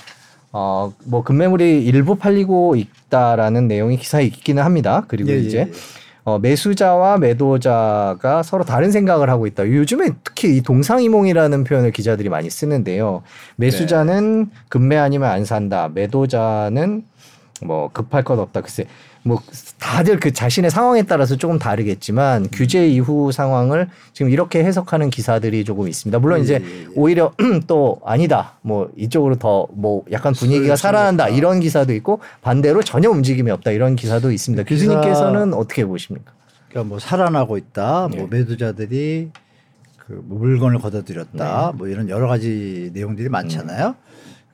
[0.52, 5.04] 어, 뭐 금매물이 일부 팔리고 있다라는 내용이 기사에 있기는 합니다.
[5.08, 5.72] 그리고 예, 예, 이제 예.
[6.24, 9.66] 어, 매수자와 매도자가 서로 다른 생각을 하고 있다.
[9.66, 13.22] 요즘에 특히 이 동상이몽이라는 표현을 기자들이 많이 쓰는데요.
[13.56, 15.88] 매수자는 금매 아니면 안 산다.
[15.92, 17.04] 매도자는
[17.62, 18.60] 뭐 급할 것 없다.
[18.60, 18.86] 글쎄
[19.24, 19.40] 뭐
[19.82, 25.88] 다들 그 자신의 상황에 따라서 조금 다르겠지만 규제 이후 상황을 지금 이렇게 해석하는 기사들이 조금
[25.88, 26.20] 있습니다.
[26.20, 26.86] 물론 예, 이제 예, 예.
[26.94, 27.32] 오히려
[27.66, 28.52] 또 아니다.
[28.62, 31.36] 뭐 이쪽으로 더 뭐 약간 분위기가 술, 살아난다 술겠다.
[31.36, 34.62] 이런 기사도 있고 반대로 전혀 움직임이 없다 이런 기사도 있습니다.
[34.62, 36.32] 기사- 교수님께서는 어떻게 보십니까?
[36.68, 38.08] 그러니까 뭐 살아나고 있다.
[38.12, 38.16] 예.
[38.18, 39.30] 뭐 매도자들이
[39.98, 41.70] 그뭐 물건을 걷어들였다.
[41.72, 41.76] 네.
[41.76, 43.96] 뭐 이런 여러 가지 내용들이 많잖아요.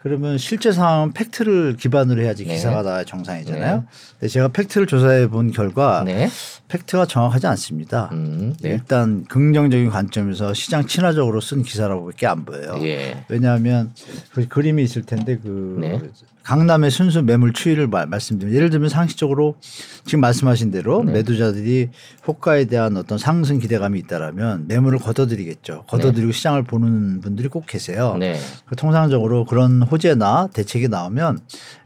[0.09, 2.55] 그러면 실제 상황은 팩트를 기반으로 해야지 네.
[2.55, 3.85] 기사가 나야 정상이잖아요.
[4.19, 6.31] 근데 제가 팩트를 조사해 본 결과 네.
[6.69, 8.09] 팩트가 정확하지 않습니다.
[8.13, 8.71] 음, 네.
[8.71, 12.79] 일단 긍정적인 관점에서 시장 친화적으로 쓴 기사라고밖에 안 보여요.
[12.83, 13.25] 예.
[13.29, 13.93] 왜냐하면
[14.33, 16.01] 그 그림이 있을 텐데 그 네.
[16.49, 19.57] 강남의 순수 매물 추이를 말, 말씀드리면 예를 들면 상식적으로
[20.07, 21.13] 지금 말씀하신 대로 네.
[21.13, 21.91] 매도자들이
[22.27, 25.85] 호가에 대한 어떤 상승 기대감이 있다라면 매물을 걷어들이겠죠.
[25.87, 28.17] 걷어들이고 시장을 보는 분들이 꼭 계세요.
[28.19, 28.39] 네.
[28.65, 31.41] 그 통상적으로 그런 호재나 대책이 나오면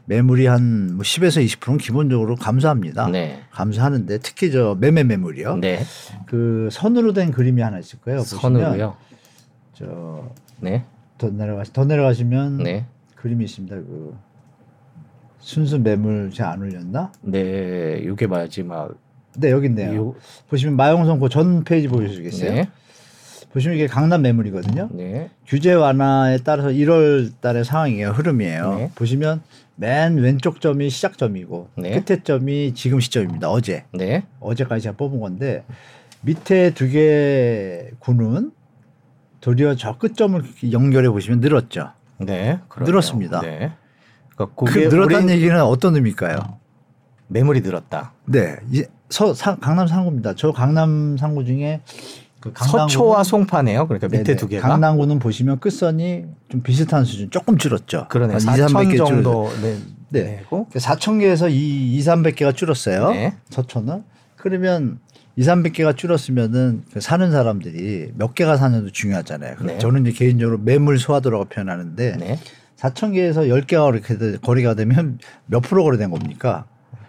[0.05, 3.09] 매물이 한뭐 10에서 20%는 기본적으로 감소합니다.
[3.09, 3.41] 네.
[3.51, 5.57] 감소하는데 특히 저 매매 매물이요.
[5.57, 5.83] 네.
[6.25, 8.21] 그 선으로 된 그림이 하나 있을 거예요.
[8.21, 8.95] 선으로요.
[9.73, 10.85] 저더 네.
[11.21, 12.85] 내려가시 더 내려가시면 네.
[13.15, 13.75] 그림이 있습니다.
[13.75, 14.15] 그
[15.43, 17.11] 순수 매물 제가 안 올렸나?
[17.21, 18.01] 네.
[18.01, 18.93] 이게 마지막
[19.37, 19.95] 네 여기 있네요.
[19.95, 20.15] 요-
[20.49, 22.51] 보시면 마용성 그전 페이지 보여주시겠어요?
[22.53, 22.69] 네.
[23.51, 24.89] 보시면 이게 강남 매물이거든요.
[24.93, 25.29] 네.
[25.45, 28.09] 규제 완화에 따라서 1월 달의 상황이에요.
[28.11, 28.75] 흐름이에요.
[28.75, 28.91] 네.
[28.95, 29.41] 보시면
[29.75, 31.99] 맨 왼쪽 점이 시작점이고 네.
[32.01, 33.49] 끝에 점이 지금 시점입니다.
[33.51, 33.83] 어제.
[33.91, 34.23] 네.
[34.39, 35.65] 어제까지 제가 뽑은 건데
[36.21, 38.51] 밑에 두개 구는
[39.41, 41.91] 도리어 저 끝점을 연결해 보시면 늘었죠.
[42.19, 42.59] 네.
[42.69, 42.91] 그러네요.
[42.91, 43.41] 늘었습니다.
[43.41, 43.73] 네.
[44.35, 46.37] 그러니까 그 그게 늘었다는 얘기는 어떤 의미일까요?
[47.27, 48.13] 매물이 늘었다.
[48.25, 50.33] 네, 이 서, 상- 강남 상구입니다.
[50.35, 51.81] 저 강남 상구 중에
[52.39, 53.87] 그 서초와 송파네요.
[53.87, 54.35] 그러니까 밑에 네네.
[54.37, 58.07] 두 개가 강남구는 보시면 끝선이 좀 비슷한 수준, 조금 줄었죠.
[58.09, 58.33] 그러네.
[58.33, 59.77] 한 2, 4천 300개 정도 네.
[60.09, 60.23] 네.
[60.37, 63.11] 내고 4천 개에서 2, 2, 300개가 줄었어요.
[63.11, 63.33] 네.
[63.49, 64.03] 서초는.
[64.35, 64.99] 그러면
[65.37, 69.55] 2, 300개가 줄었으면은 그 사는 사람들이 몇 개가 사는도 중요하잖아요.
[69.63, 69.77] 네.
[69.77, 72.39] 저는 이제 개인적으로 매물 소화도라고 표현하는데 네.
[72.83, 76.65] 4천 개에서 10개가 이렇게 돼- 거래가 되면 몇 프로 거래된 겁니까?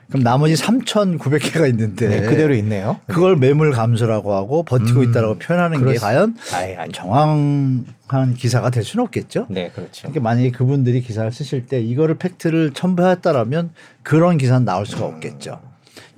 [0.09, 3.01] 그럼 나머지 3,900개가 있는데 네, 그대로 있네요.
[3.09, 6.93] 그걸 매물 감소라고 하고 버티고 음, 있다라고 표현하는 게 그렇습- 과연 아예 아니.
[6.93, 9.47] 정확한 기사가 될 수는 없겠죠.
[9.51, 10.03] 네, 그렇죠.
[10.03, 13.71] 그러니까 만약에 그분들이 기사를 쓰실 때 이거를 팩트를 첨부했다라면
[14.03, 15.61] 그런 기사는 나올 수가 없겠죠.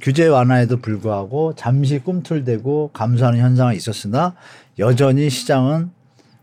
[0.03, 4.35] 규제 완화에도 불구하고 잠시 꿈틀대고 감소하는 현상은 있었으나
[4.79, 5.91] 여전히 시장은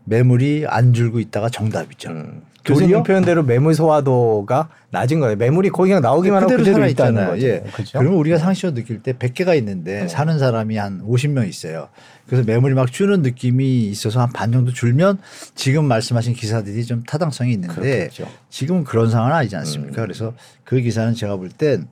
[0.06, 2.10] 매물이 안 줄고 있다가 정답이죠.
[2.10, 2.42] 음.
[2.64, 5.36] 교수님 표현대로 매물 소화도가 낮은 거예요.
[5.36, 7.26] 매물이 거기 그냥 나오기만 하고 그대로 그대로 있다는.
[7.26, 7.46] 거죠.
[7.46, 7.64] 예.
[7.72, 7.98] 그렇죠.
[7.98, 10.08] 그러면 우리가 상식적으로 느낄 때 100개가 있는데 네.
[10.08, 11.88] 사는 사람이 한 50명 있어요.
[12.26, 15.18] 그래서 매물이 막 주는 느낌이 있어서 한 반 정도 줄면
[15.54, 18.26] 지금 말씀하신 기사들이 좀 타당성이 있는데 그렇겠죠.
[18.48, 20.00] 지금은 그런 상황은 아니지 않습니까?
[20.00, 20.06] 음.
[20.06, 20.32] 그래서
[20.64, 21.86] 그 기사는 제가 볼 땐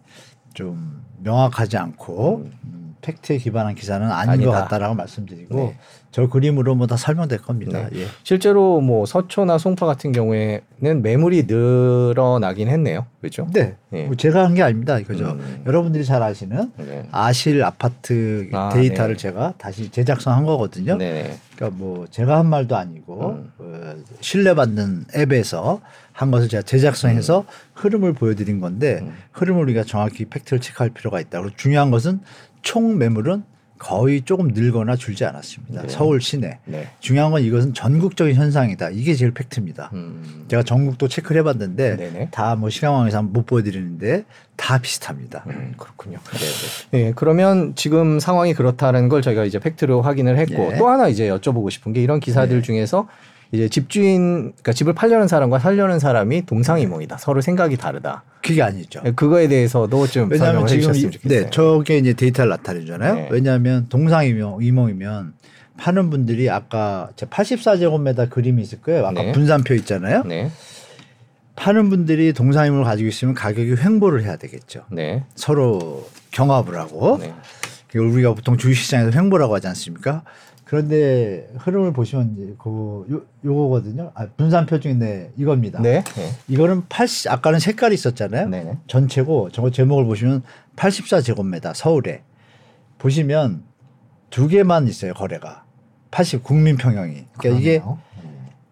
[0.55, 4.51] 좀 명확하지 않고 음, 팩트에 기반한 기사는 아닌 아니다.
[4.51, 5.79] 것 같다라고 말씀드리고 네.
[6.13, 7.89] 저 그림으로 뭐 다 설명될 겁니다.
[7.91, 8.03] 네.
[8.03, 8.07] 예.
[8.23, 13.07] 실제로 뭐 서초나 송파 같은 경우에는 매물이 늘어나긴 했네요.
[13.21, 13.49] 그렇죠?
[13.53, 13.77] 네.
[13.95, 14.05] 예.
[14.05, 14.99] 뭐 제가 한 게 아닙니다.
[14.99, 15.25] 이거죠.
[15.31, 15.63] 음.
[15.67, 17.09] 여러분들이 잘 아시는 네.
[17.11, 19.23] 아실 아파트 아, 데이터를 네.
[19.23, 20.97] 제가 다시 제작성한 거거든요.
[20.97, 21.39] 네.
[21.57, 23.53] 그러니까 뭐 제가 한 말도 아니고 음.
[23.59, 25.81] 어, 신뢰받는 앱에서
[26.13, 29.15] 한 것을 제가 제작성해서 흐름을 보여드린 건데 음.
[29.33, 31.41] 흐름을 우리가 정확히 팩트를 체크할 필요가 있다.
[31.41, 32.21] 그리고 중요한 것은
[32.61, 33.45] 총 매물은
[33.83, 35.83] 거의 조금 늘거나 줄지 않았습니다.
[35.83, 35.89] 네.
[35.89, 36.61] 서울 시내.
[36.67, 36.89] 네.
[37.01, 38.91] 중요한 건 이것은 전국적인 현상이다.
[38.91, 39.91] 이게 제일 팩트입니다.
[39.93, 40.45] 음.
[40.49, 42.29] 제가 전국도 체크를 해봤는데.
[42.31, 45.43] 다 뭐 시간 왕에서 한번 못 보여드리는데 다 비슷합니다.
[45.49, 46.19] 음, 그렇군요.
[46.93, 47.13] 네, 네.
[47.17, 50.77] 그러면 지금 상황이 그렇다는 걸 저희가 이제 팩트로 확인을 했고 예.
[50.79, 52.63] 또 하나 이제 여쭤보고 싶은 게 이런 기사들 네.
[52.63, 53.09] 중에서
[53.53, 57.19] 이제 집주인, 그러니까 집을 팔려는 사람과 살려는 사람이 동상이몽이다.
[57.19, 58.25] 서로 생각이 다르다.
[58.43, 59.03] 그게 아니죠.
[59.05, 61.43] 네, 그거에 대해서도 좀 왜냐하면 설명을 해주셨으면 좋겠어요.
[61.45, 63.15] 네, 저게 이제 데이터를 나타내잖아요.
[63.15, 63.29] 네.
[63.31, 65.35] 왜냐하면 동상이몽 이몽이면
[65.77, 69.07] 파는 분들이 아까 제 84제곱미터 그림이 있을 거예요.
[69.07, 69.33] 아까 네.
[69.33, 70.23] 분산표 있잖아요.
[70.25, 70.51] 네,
[71.55, 74.85] 파는 분들이 동상이몽을 가지고 있으면 가격이 횡보를 해야 되겠죠.
[74.91, 77.35] 네, 서로 경합을 하고 네,
[77.99, 80.23] 우리가 보통 주식시장에서 횡보라고 하지 않습니까?
[80.77, 84.11] 그런데 흐름을 보시면 이제 그 요, 요거거든요.
[84.15, 85.83] 아, 분산표 중에 이겁니다.
[85.83, 88.49] 네, 네, 이거는 80 아까는 색깔이 있었잖아요.
[88.49, 88.79] 네, 네.
[88.87, 90.43] 전체고 저거 제목을 보시면
[90.77, 92.23] 84제곱미터 서울에
[92.97, 93.65] 보시면
[94.31, 95.65] 두 개만 있어요 거래가
[96.11, 97.99] 80 국민 평형이 그러니까 이게 그러네요.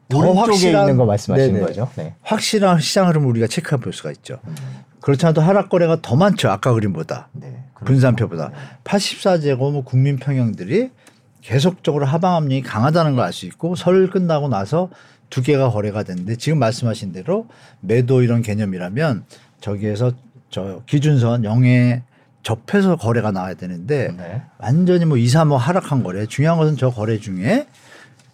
[0.09, 1.67] 더 확실한- 있는 거 말씀하시는 네네.
[1.67, 1.91] 거죠?
[1.97, 2.15] 네.
[2.23, 4.39] 확실한 시장 흐름을 우리가 체크해 볼 수가 있죠.
[4.47, 4.55] 음.
[5.03, 7.63] 그렇지 않아도 하락 거래가 더 많죠 아까 그림보다 네.
[7.85, 8.53] 분산표보다
[8.85, 10.93] 84제곱 국민 평형들이
[11.42, 14.90] 계속적으로 하방 압력이 강하다는 걸 알 수 있고 설 끝나고 나서
[15.31, 17.46] 두 개가 거래가 됐는데 지금 말씀하신 대로
[17.81, 19.24] 매도 이런 개념이라면
[19.61, 20.12] 저기에서
[20.50, 22.03] 저 기준선 0에
[22.42, 24.42] 접해서 거래가 나와야 되는데 네.
[24.59, 26.26] 완전히 뭐 2, 3억 하락한 거래.
[26.26, 27.66] 중요한 것은 저 거래 중에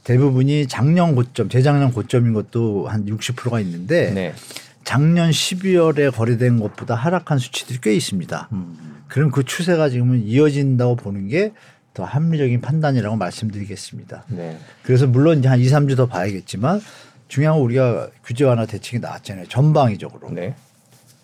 [0.04, 4.34] 대부분이 작년 고점, 재작년 고점인 것도 한 60%가 있는데 네.
[4.84, 8.48] 작년 12월에 거래된 것보다 하락한 수치들이 꽤 있습니다.
[8.52, 9.02] 음.
[9.08, 11.52] 그럼 그 추세가 지금은 이어진다고 보는 게
[11.96, 14.24] 더 합리적인 판단이라고 말씀드리겠습니다.
[14.28, 14.58] 네.
[14.82, 16.82] 그래서 물론 이제 한 2, 3주 더 봐야겠지만
[17.26, 19.46] 중요한 건 우리가 규제 완화 대책이 나왔잖아요.
[19.48, 20.30] 전방위적으로.
[20.30, 20.54] 네.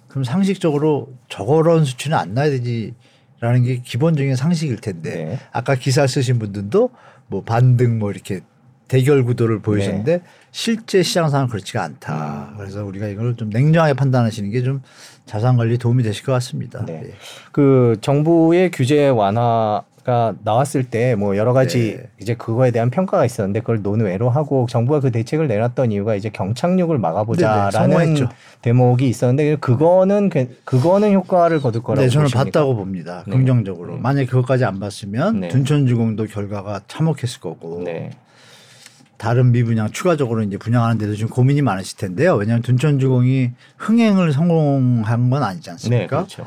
[0.08, 5.38] 그럼 상식적으로 저런 수치는 안 나야 되지라는 게 기본적인 상식일 텐데 네.
[5.52, 6.88] 아까 기사 쓰신 분들도
[7.26, 8.40] 뭐 반등 뭐 이렇게
[8.88, 10.24] 대결 구도를 보이셨는데 네.
[10.52, 11.84] 실제 시장 상황은 그렇지가 음.
[11.84, 12.54] 않다.
[12.56, 14.80] 그래서 우리가 이걸 좀 냉정하게 판단하시는 게 좀
[15.26, 16.84] 자산 관리 에 도움이 되실 것 같습니다.
[16.84, 17.02] 네.
[17.04, 17.12] 예.
[17.52, 22.08] 그 정부의 규제 완화 가 나왔을 때 뭐 여러 가지 네.
[22.20, 26.98] 이제 그거에 대한 평가가 있었는데 그걸 논외로 하고 정부가 그 대책을 내놨던 이유가 이제 경착륙을
[26.98, 28.28] 막아보자라는 성공했죠.
[28.62, 32.44] 대목이 있었는데 그거는 괜- 그거는 효과를 거둘 거라고 네, 저는 보십니까?
[32.44, 33.22] 봤다고 봅니다.
[33.28, 33.32] 네.
[33.32, 33.94] 긍정적으로.
[33.94, 34.00] 네.
[34.00, 35.48] 만약 에 그것까지 안 봤으면 네.
[35.48, 38.10] 둔촌주공도 결과가 참혹했을 거고 네.
[39.18, 42.34] 다른 미분양 추가적으로 이제 분양하는 데도 지금 고민이 많으실 텐데요.
[42.34, 46.16] 왜냐하면 둔촌주공이 흥행을 성공한 건 아니지 네, 않습니까?
[46.16, 46.46] 그렇죠.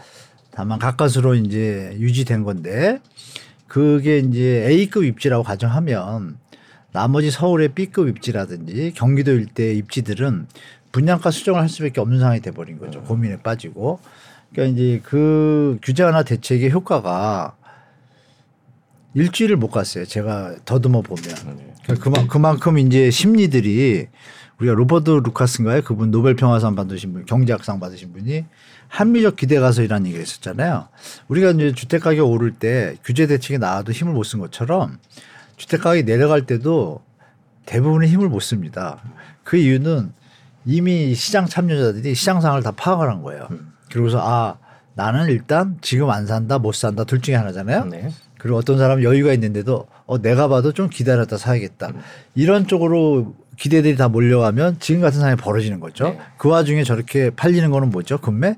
[0.52, 3.00] 다만 가까스로 이제 유지된 건데
[3.76, 6.38] 그게 이제 A급 입지라고 가정하면
[6.94, 10.48] 나머지 서울의 B급 입지라든지 경기도 일대 입지들은
[10.94, 13.02] 분양가 수정을 할 수밖에 없는 상황이 돼버린 거죠.
[13.02, 14.00] 고민에 빠지고.
[14.54, 17.58] 그러니까 이제 그 규제 완화 대책의 효과가
[19.14, 20.06] 일주일을 못 갔어요.
[20.06, 21.26] 제가 더듬어 보면.
[21.84, 24.08] 그러니까 그만, 그만큼 이제 심리들이
[24.60, 25.82] 우리가 로버트 루카스인가요?
[25.82, 28.46] 그분 노벨 평화상 받으신 분, 경제학상 받으신 분이
[28.88, 30.88] 합리적 기대 가설이라는 얘기를 했었잖아요.
[31.28, 34.98] 우리가 이제 주택 가격 오를 때 규제 대책이 나와도 힘을 못 쓴 것처럼
[35.58, 37.02] 주택 가격이 내려갈 때도
[37.66, 39.02] 대부분의 힘을 못 씁니다.
[39.44, 40.14] 그 이유는
[40.66, 43.48] 이미 시장 참여자들이 시장 상황을 다 파악을 한 거예요.
[43.92, 44.58] 그러고서 아
[44.96, 47.86] 나는 일단 지금 안 산다 못 산다 둘 중에 하나잖아요.
[47.86, 48.10] 네.
[48.40, 51.88] 그리고 어떤 사람은 여유가 있는데도 어 내가 봐도 좀 기다렸다 사야겠다.
[51.90, 52.02] 음.
[52.36, 56.06] 이런 쪽으로 기대들이 다 몰려가면 지금 같은 상황이 벌어지는 거죠.
[56.10, 56.20] 네.
[56.38, 58.18] 그 와중에 저렇게 팔리는 거는 뭐죠?
[58.20, 58.56] 금매?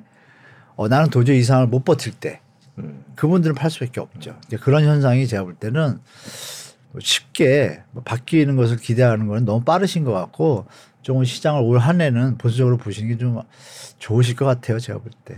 [0.78, 2.40] 어 나는 도저히 이 상황을 못 버틸 때
[2.78, 3.04] 음.
[3.16, 4.36] 그분들은 팔 수밖에 없죠.
[4.48, 6.00] 이제 그런 현상이 제가 볼 때는
[7.00, 10.66] 쉽게 뭐 바뀌는 것을 기대하는 거는 너무 빠르신 것 같고
[11.02, 13.42] 조금 시장을 올 한 해는 보수적으로 보시는 게 좀
[14.00, 14.80] 좋으실 것 같아요.
[14.80, 15.36] 제가 볼 때.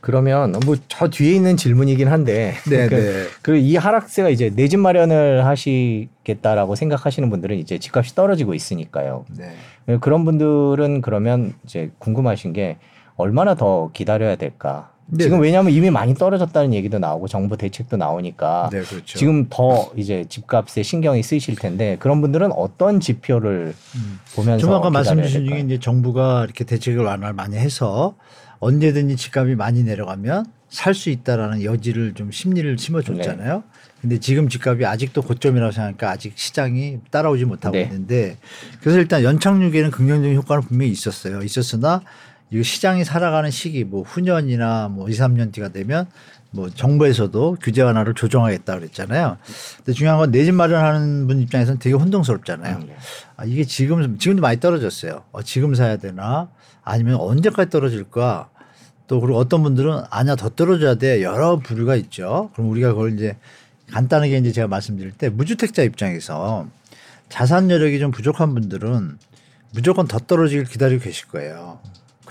[0.00, 3.26] 그러면 뭐 저 뒤에 있는 질문이긴 한데 네, 그, 네.
[3.42, 9.24] 그이 하락세가 이제 내 집 마련을 하시겠다라고 생각하시는 분들은 이제 집값이 떨어지고 있으니까요.
[9.38, 9.98] 네.
[10.00, 12.76] 그런 분들은 그러면 이제 궁금하신 게
[13.16, 14.90] 얼마나 더 기다려야 될까?
[15.06, 15.46] 네, 지금 네.
[15.48, 19.18] 왜냐하면 이미 많이 떨어졌다는 얘기도 나오고 정부 대책도 나오니까 네, 그렇죠.
[19.18, 24.18] 지금 더 이제 집값에 신경이 쓰이실 텐데 그런 분들은 어떤 지표를 음.
[24.34, 25.60] 보면서 좀 아까 말씀 주신 중에?
[25.60, 28.14] 이제 정부가 이렇게 대책을 완화를 많이 해서
[28.60, 33.56] 언제든지 집값이 많이 내려가면 살 수 있다라는 여지를 좀 심리를 심어줬잖아요.
[33.56, 33.62] 네.
[34.00, 37.82] 근데 지금 집값이 아직도 고점이라고 생각하니까 아직 시장이 따라오지 못하고 네.
[37.82, 38.38] 있는데
[38.80, 41.42] 그래서 일단 연착륙에는 긍정적인 효과는 분명히 있었어요.
[41.42, 42.00] 있었으나
[42.52, 46.06] 이 시장이 살아가는 시기 뭐 후년이나 뭐 2, 3년 뒤가 되면
[46.50, 49.38] 뭐 정부에서도 규제 완화를 조정하겠다 그랬잖아요.
[49.78, 52.76] 근데 중요한 건 내 집 마련하는 분 입장에서는 되게 혼동스럽잖아요.
[52.76, 52.96] 음, 네.
[53.36, 55.24] 아, 이게 지금 지금도 많이 떨어졌어요.
[55.32, 56.50] 어, 지금 사야 되나
[56.84, 58.50] 아니면 언제까지 떨어질까?
[59.06, 62.50] 또 그리고 어떤 분들은 아니야 더 떨어져야 돼 여러 부류가 있죠.
[62.54, 63.36] 그럼 우리가 그걸 이제
[63.90, 66.66] 간단하게 이제 제가 말씀드릴 때 무주택자 입장에서
[67.30, 69.18] 자산 여력이 좀 부족한 분들은
[69.72, 71.80] 무조건 더 떨어지길 기다리고 계실 거예요.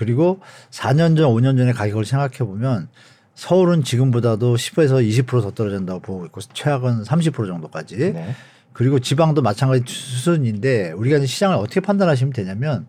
[0.02, 0.40] 그리고
[0.72, 2.88] 4년 전, 5년 전의 가격을 생각해 보면
[3.36, 7.98] 서울은 지금보다도 10에서 20%더 떨어진다고 보고 있고 최악은 30% 정도까지.
[8.12, 8.36] 네.
[8.74, 12.88] 그리고 지방도 마찬가지 수준인데 우리가 이제 시장을 어떻게 판단하시면 되냐면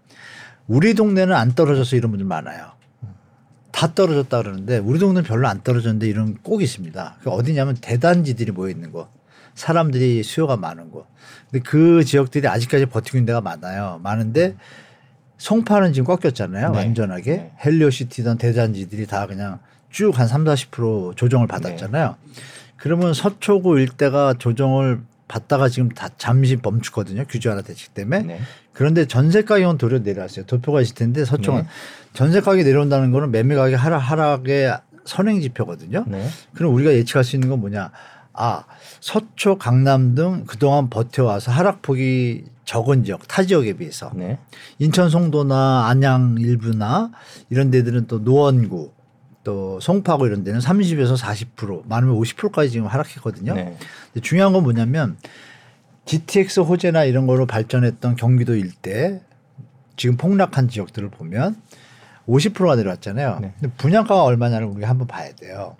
[0.66, 2.72] 우리 동네는 안 떨어져서 이런 분들 많아요.
[3.72, 7.16] 다 떨어졌다 그러는데 우리 동네는 별로 안 떨어졌는데 이런 꼭 있습니다.
[7.22, 9.10] 그 어디냐면 대단지들이 모여 있는 곳.
[9.54, 11.06] 사람들이 수요가 많은 곳.
[11.50, 14.00] 근데 그 지역들이 아직까지 버티고 있는 데가 많아요.
[14.02, 14.56] 많은데
[15.42, 16.70] 송파는 지금 꺾였잖아요.
[16.70, 16.78] 네.
[16.78, 17.30] 완전하게.
[17.36, 17.52] 네.
[17.64, 19.58] 헬리오시티든 대단지들이 다 그냥
[19.90, 22.14] 쭉 한 3, 40% 조정을 받았잖아요.
[22.76, 27.24] 그러면 서초구 일대가 조정을 받다가 지금 다 잠시 멈추거든요.
[27.28, 28.22] 규제 하나 대책 때문에.
[28.22, 28.38] 네.
[28.72, 30.46] 그런데 전세 가격은 도려 내려왔어요.
[30.46, 31.68] 도표가 있을 텐데 서초는 네.
[32.12, 36.04] 전세 가격이 내려온다는 거는 매매 가격 하락 하락의 선행 지표거든요.
[36.06, 36.24] 네.
[36.54, 37.90] 그럼 우리가 예측할 수 있는 건 뭐냐?
[38.32, 38.64] 아
[39.02, 44.38] 서초, 강남 등 그동안 버텨와서 하락폭이 적은 지역, 타 지역에 비해서 네.
[44.78, 47.10] 인천 송도나 안양 일부나
[47.50, 48.92] 이런 데들은 또 노원구
[49.42, 53.54] 또 송파구 이런 데는 30에서 40% 많으면 50%까지 지금 하락했거든요.
[53.54, 53.76] 네.
[54.22, 55.16] 중요한 건 뭐냐면
[56.04, 59.20] GTX 호재나 이런 거로 발전했던 경기도 일대
[59.96, 61.60] 지금 폭락한 지역들을 보면
[62.28, 63.38] 50%가 내려왔잖아요.
[63.40, 63.52] 네.
[63.58, 65.76] 근데 분양가가 얼마냐를 우리가 한번 봐야 돼요.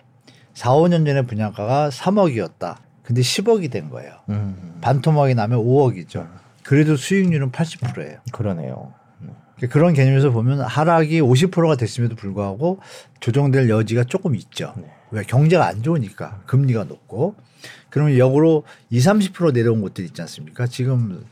[0.55, 2.83] 4, 5년 전에 분양가가 3억이었다.
[3.03, 4.13] 근데 10억이 된 거예요.
[4.29, 6.27] 음, 반토막이 나면 5억이죠.
[6.63, 8.19] 그래도 수익률은 80%예요.
[8.31, 8.93] 그러네요.
[9.69, 12.79] 그런 개념에서 보면 하락이 50%가 됐음에도 불구하고
[13.19, 14.73] 조정될 여지가 조금 있죠.
[14.77, 14.85] 네.
[15.11, 17.35] 왜 경제가 안 좋으니까 금리가 높고
[17.89, 20.67] 그러면 역으로 20, 30% 내려온 곳들 있지 않습니까?
[20.67, 21.23] 지금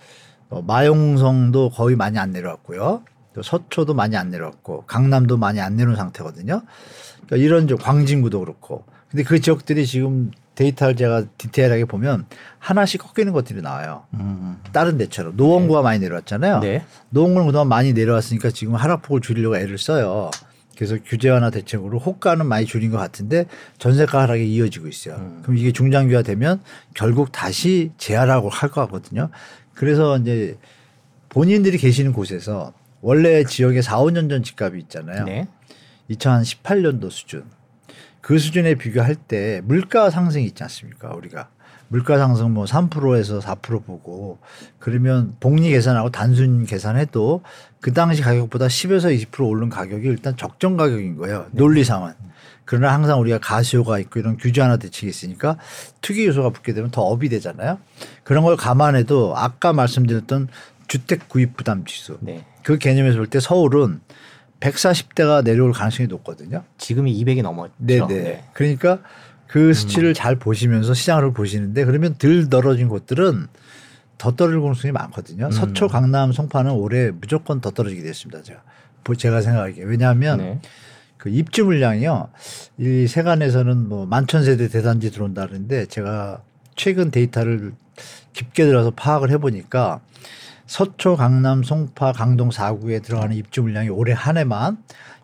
[0.50, 3.04] 어, 마용성도 거의 많이 안 내려왔고요.
[3.34, 6.62] 또 서초도 많이 안 내려왔고 강남도 많이 안 내려온 상태거든요.
[7.26, 10.32] 그러니까 이런 저 광진구도 그렇고 근데 그 지역들이 지금
[10.62, 12.26] 데이터를 제가 디테일하게 보면
[12.60, 14.04] 하나씩 꺾이는 것들이 나와요.
[14.14, 16.60] 음, 다른 데처럼 노원구가 많이 내려왔잖아요.
[16.60, 16.84] 네.
[17.10, 20.30] 노원구는 그동안 많이 내려왔으니까 지금 하락폭을 줄이려고 애를 써요.
[20.78, 23.46] 그래서 규제 완화 대책으로 호가는 많이 줄인 것 같은데
[23.78, 25.16] 전세가 하락이 이어지고 있어요.
[25.16, 25.40] 음.
[25.44, 26.62] 그럼 이게 중장기화 되면
[26.94, 29.30] 결국 다시 재하락을 할것 같거든요.
[29.74, 30.58] 그래서 이제
[31.30, 35.26] 본인들이 계시는 곳에서 원래 지역에 4, 5년 전 집값이 있잖아요.
[35.26, 35.48] 네.
[36.12, 37.46] 2018년도 수준.
[38.22, 41.14] 그 수준에 비교할 때 물가 상승이 있지 않습니까?
[41.14, 41.50] 우리가
[41.88, 44.40] 물가 상승 뭐 3%에서 4% 보고
[44.80, 47.42] 그러면 복리 계산하고 단순 계산해도
[47.82, 51.48] 그 당시 가격보다 10에서 20% 오른 가격이 일단 적정 가격인 거예요.
[51.52, 52.14] 논리상은.
[52.64, 55.58] 그러나 항상 우리가 가수요가 있고 이런 규제 하나 대책이 있으니까
[56.00, 57.80] 투기 요소가 붙게 되면 더 업이 되잖아요.
[58.24, 60.48] 그런 걸 감안해도 아까 말씀드렸던
[60.88, 62.46] 주택 구입 부담 지수 네.
[62.64, 64.00] 그 개념에서 볼 때 서울은
[64.62, 66.64] 140대가 내려올 가능성이 높거든요.
[66.78, 67.74] 지금이 200이 넘었죠.
[67.78, 68.08] 네네.
[68.08, 68.44] 네.
[68.54, 69.00] 그러니까
[69.48, 73.48] 그 수치를 잘 보시면서 시장을 보시는데 그러면 덜 떨어진 곳들은
[74.18, 75.48] 더 떨어질 가능성이 많거든요.
[75.48, 75.52] 음.
[75.52, 78.44] 서초, 강남, 송파는 올해 무조건 더 떨어지게 됐습니다.
[78.44, 78.62] 제가
[79.04, 80.62] 보- 제가 생각하기에 왜냐하면 네.
[81.18, 82.30] 그 입주 물량이요.
[82.78, 86.42] 이 세간에서는 뭐 만천 세대 대단지 들어온다는데 제가
[86.76, 87.74] 최근 데이터를
[88.34, 90.00] 깊게 들어서 파악을 해보니까
[90.72, 94.78] 서초, 강남, 송파, 강동 4구에 들어가는 입주 물량이 올해 한 해만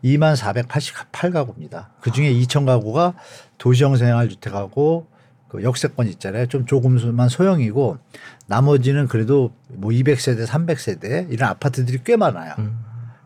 [0.03, 1.85] 2만 488가구입니다.
[2.01, 3.13] 그 중에 2천 가구가
[3.57, 5.07] 도시형 생활주택하고
[5.47, 6.47] 그 역세권 있잖아요.
[6.47, 7.97] 좀 조금만 소형이고
[8.47, 12.53] 나머지는 그래도 뭐 200세대, 300세대 이런 아파트들이 꽤 많아요.
[12.59, 12.79] 음.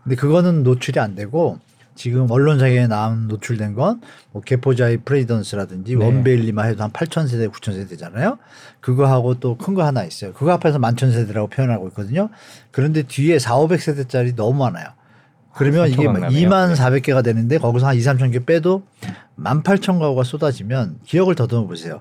[0.04, 1.58] 근데 그거는 노출이 안 되고
[1.96, 4.00] 지금 언론사에 나온 노출된 건
[4.32, 6.06] 뭐 개포자의 프레지던스라든지 네.
[6.06, 8.38] 원베일리만 해도 한 8천 세대, 9천 세대잖아요.
[8.80, 10.34] 그거하고 또 큰 거 하나 있어요.
[10.34, 12.30] 그거 앞에서 만천 세대라고 표현하고 있거든요.
[12.72, 14.88] 그런데 뒤에 4, 500 세대짜리 너무 많아요.
[15.54, 16.48] 그러면 아, 이게 뭐 강남이요?
[16.50, 16.74] 2만 네.
[16.76, 18.84] 400개가 되는데 거기서 한 2, 3천 개 빼도
[19.38, 22.00] 1만 8천 가구가 쏟아지면 기억을 더듬어 보세요.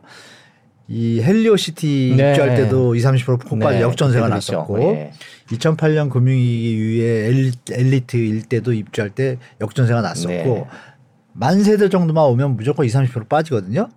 [0.92, 2.31] 이 헬리오시티 네.
[2.33, 4.53] 입주할 때도 20, 30% 폭발 네, 역전세가 그랬죠.
[4.55, 5.12] 났었고 예.
[5.53, 10.64] 2008년 금융위기 이후에 엘리, 엘리트 일때도 입주할 때 역전세가 났었고 네.
[11.33, 13.88] 만 세대 정도만 오면 무조건 20, 30% 빠지거든요.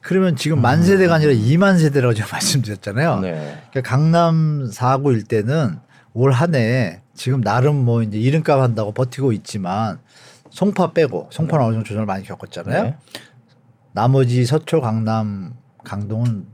[0.00, 0.82] 그러면 지금 만 음.
[0.84, 3.20] 세대가 아니라 2만 세대라고 제가 말씀드렸잖아요.
[3.20, 3.32] 네.
[3.70, 5.78] 그러니까 강남 4구 일대는
[6.14, 9.98] 올 한 해 지금 나름 뭐 이제 이름값 한다고 버티고 있지만
[10.48, 12.82] 송파 빼고 송파는 어느 정도 조정을 많이 겪었잖아요.
[12.84, 12.96] 네.
[13.92, 15.54] 나머지 서초, 강남,
[15.86, 16.46] 강동은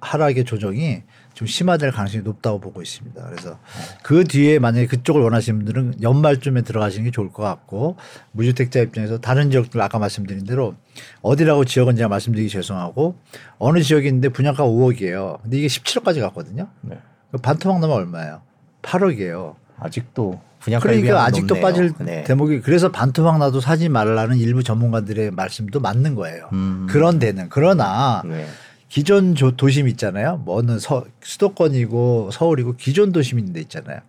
[0.00, 3.22] 하락의 조정이 좀 심화될 가능성이 높다고 보고 있습니다.
[3.24, 3.58] 그래서
[4.02, 7.96] 그 뒤에 만약에 그쪽을 원하시는 분들은 연말쯤에 들어가시는 게 좋을 것 같고
[8.32, 10.74] 무주택자 입장에서 다른 지역들 아까 말씀드린 대로
[11.22, 13.16] 어디라고 지역은 제가 말씀드리기 죄송하고
[13.58, 15.40] 어느 지역이 있는데 분양가 5억이에요.
[15.42, 16.68] 근데 이게 17억까지 갔거든요.
[16.82, 16.98] 네.
[17.40, 18.42] 반토막 나면 얼마예요?
[18.82, 19.54] 8억이에요.
[19.78, 21.62] 아직도 분양가 그러니까 아직도 높네요.
[21.62, 22.24] 빠질 네.
[22.24, 26.48] 대목이 그래서 반토막 나도 사지 말라는 일부 전문가들의 말씀도 맞는 거예요.
[26.52, 26.86] 음.
[26.90, 28.46] 그런 데는 그러나 네.
[28.92, 30.36] 기존 조, 도심 있잖아요.
[30.44, 34.00] 뭐는 서, 수도권이고 서울이고 기존 도심 있는 데 있잖아요.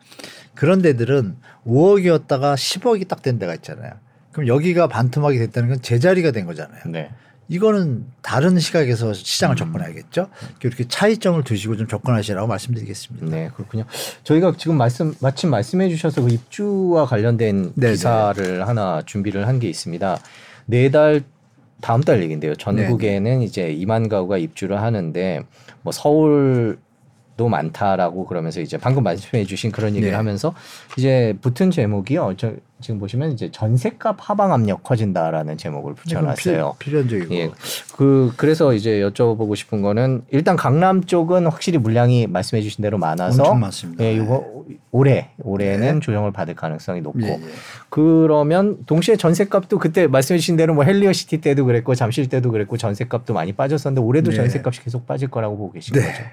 [0.55, 3.93] 그런 데들은 5억이었다가 10억이 딱 된 데가 있잖아요.
[4.33, 6.81] 그럼 여기가 반토막이 됐다는 건 제자리가 된 거잖아요.
[6.87, 7.09] 네.
[7.47, 9.13] 이거는 다른 시각에서 음.
[9.13, 10.27] 시장을 접근해야겠죠.
[10.61, 13.25] 이렇게 차이점을 두시고 좀 접근하시라고 말씀드리겠습니다.
[13.27, 13.85] 네, 그렇군요.
[14.25, 17.93] 저희가 지금 말씀 마침 말씀해 주셔서 그 입주와 관련된 네네.
[17.93, 20.19] 기사를 하나 준비를 한 게 있습니다.
[20.65, 21.23] 내달
[21.83, 22.55] 다음 달 얘긴데요.
[22.55, 25.41] 전국에는 이제 2만 가구가 입주를 하는데
[25.81, 26.77] 뭐 서울
[27.35, 30.15] 도 많다라고 그러면서 이제 방금 말씀해 주신 그런 얘기를 네.
[30.15, 30.53] 하면서
[30.97, 32.35] 이제 붙은 제목이요.
[32.37, 36.75] 저 지금 보시면 이제 전세값 하방 압력 커진다라는 제목을 붙여놨어요.
[36.77, 37.33] 필- 필연적이고.
[37.33, 37.49] 예.
[37.95, 43.41] 그 그래서 이제 여쭤보고 싶은 거는 일단 강남 쪽은 확실히 물량이 말씀해 주신 대로 많아서
[43.41, 44.03] 엄청 많습니다.
[44.03, 44.23] 예, 네.
[44.23, 44.45] 이거
[44.91, 45.99] 올해 올해는 네.
[46.01, 47.39] 조정을 받을 가능성이 높고 예, 예.
[47.89, 53.33] 그러면 동시에 전세값도 그때 말씀해 주신 대로 뭐 헬리오시티 때도 그랬고 잠실 때도 그랬고 전세값도
[53.33, 54.37] 많이 빠졌었는데 올해도 네.
[54.37, 56.01] 전세값이 계속 빠질 거라고 보고 계신 네.
[56.05, 56.23] 거죠.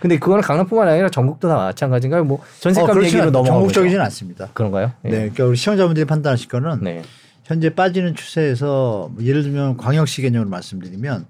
[0.00, 2.24] 근데 그거는 강남뿐만 아니라 전국도 다 마찬가지인가요?
[2.24, 4.00] 뭐 전세값 어, 얘기로 않- 넘어가는 전국적이진.
[4.00, 4.48] 않습니다.
[4.52, 4.92] 그런가요?
[5.04, 5.08] 예.
[5.08, 7.02] 네, 그러니까 우리 시청자분들이 판단하실 거는 네.
[7.44, 11.26] 현재 빠지는 추세에서 뭐 예를 들면 광역시 개념으로 말씀드리면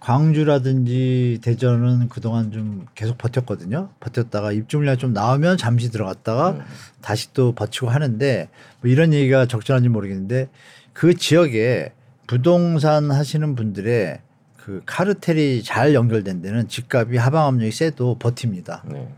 [0.00, 3.88] 광주라든지 대전은 그동안 좀 계속 버텼거든요.
[4.00, 6.60] 버텼다가 입주 물량 좀 나오면 잠시 들어갔다가 음.
[7.00, 8.48] 다시 또 버티고 하는데
[8.80, 10.48] 뭐 이런 얘기가 적절한지 모르겠는데
[10.92, 11.92] 그 지역에
[12.26, 14.18] 부동산 하시는 분들의
[14.66, 18.82] 그 카르텔이 잘 연결된 데는 집값이 하방 압력이 세도 버팁니다.
[18.86, 19.08] 네.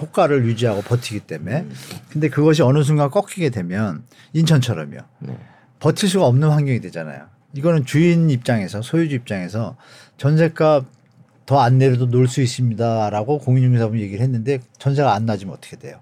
[0.00, 1.66] 호가를 유지하고 버티기 때문에.
[2.08, 4.98] 근데 그것이 어느 순간 꺾이게 되면 인천처럼요.
[5.18, 5.38] 네.
[5.80, 7.24] 버틸 수가 없는 환경이 되잖아요.
[7.54, 9.76] 이거는 주인 입장에서 소유주 입장에서
[10.18, 10.84] 전세값
[11.46, 15.98] 더 안 내려도 놀 수 있습니다라고 공인중개사분이 얘기를 했는데 전세가 안 나지면 어떻게 돼요?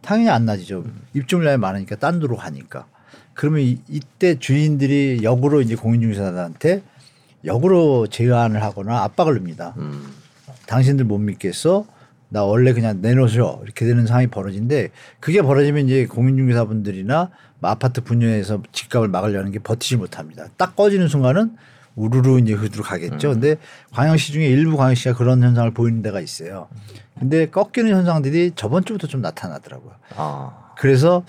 [0.00, 0.84] 당연히 안 나지죠.
[1.14, 2.86] 입주물량이 많으니까 딴 데로 가니까.
[3.32, 6.82] 그러면 이, 이때 주인들이 역으로 이제 공인중개사한테
[7.44, 9.74] 역으로 제한을 하거나 압박을 줍니다.
[9.78, 10.14] 음.
[10.66, 11.86] 당신들 못 믿겠어?
[12.28, 13.60] 나 원래 그냥 내놓으셔.
[13.64, 17.30] 이렇게 되는 상황이 벌어진데 그게 벌어지면 이제 공인중개사분들이나
[17.60, 20.46] 뭐 아파트 분야에서 집값을 막으려는 게 버티지 못합니다.
[20.56, 21.56] 딱 꺼지는 순간은
[21.96, 23.30] 우르르 이제 흐드러 가겠죠.
[23.30, 23.56] 근데
[23.92, 26.68] 광역시 중에 일부 광역시가 그런 현상을 보이는 데가 있어요.
[27.18, 29.92] 근데 꺾이는 현상들이 저번 주부터 좀 나타나더라고요.
[30.16, 30.72] 아.
[30.76, 31.24] 그래서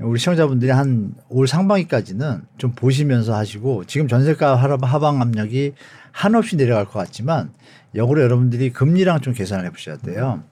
[0.00, 5.72] 우리 시청자분들이 한 올 상반기까지는 좀 보시면서 하시고 지금 전세가 하방 압력이
[6.12, 7.50] 한없이 내려갈 것 같지만
[7.94, 10.42] 역으로 여러분들이 금리랑 좀 계산을 해보셔야 돼요.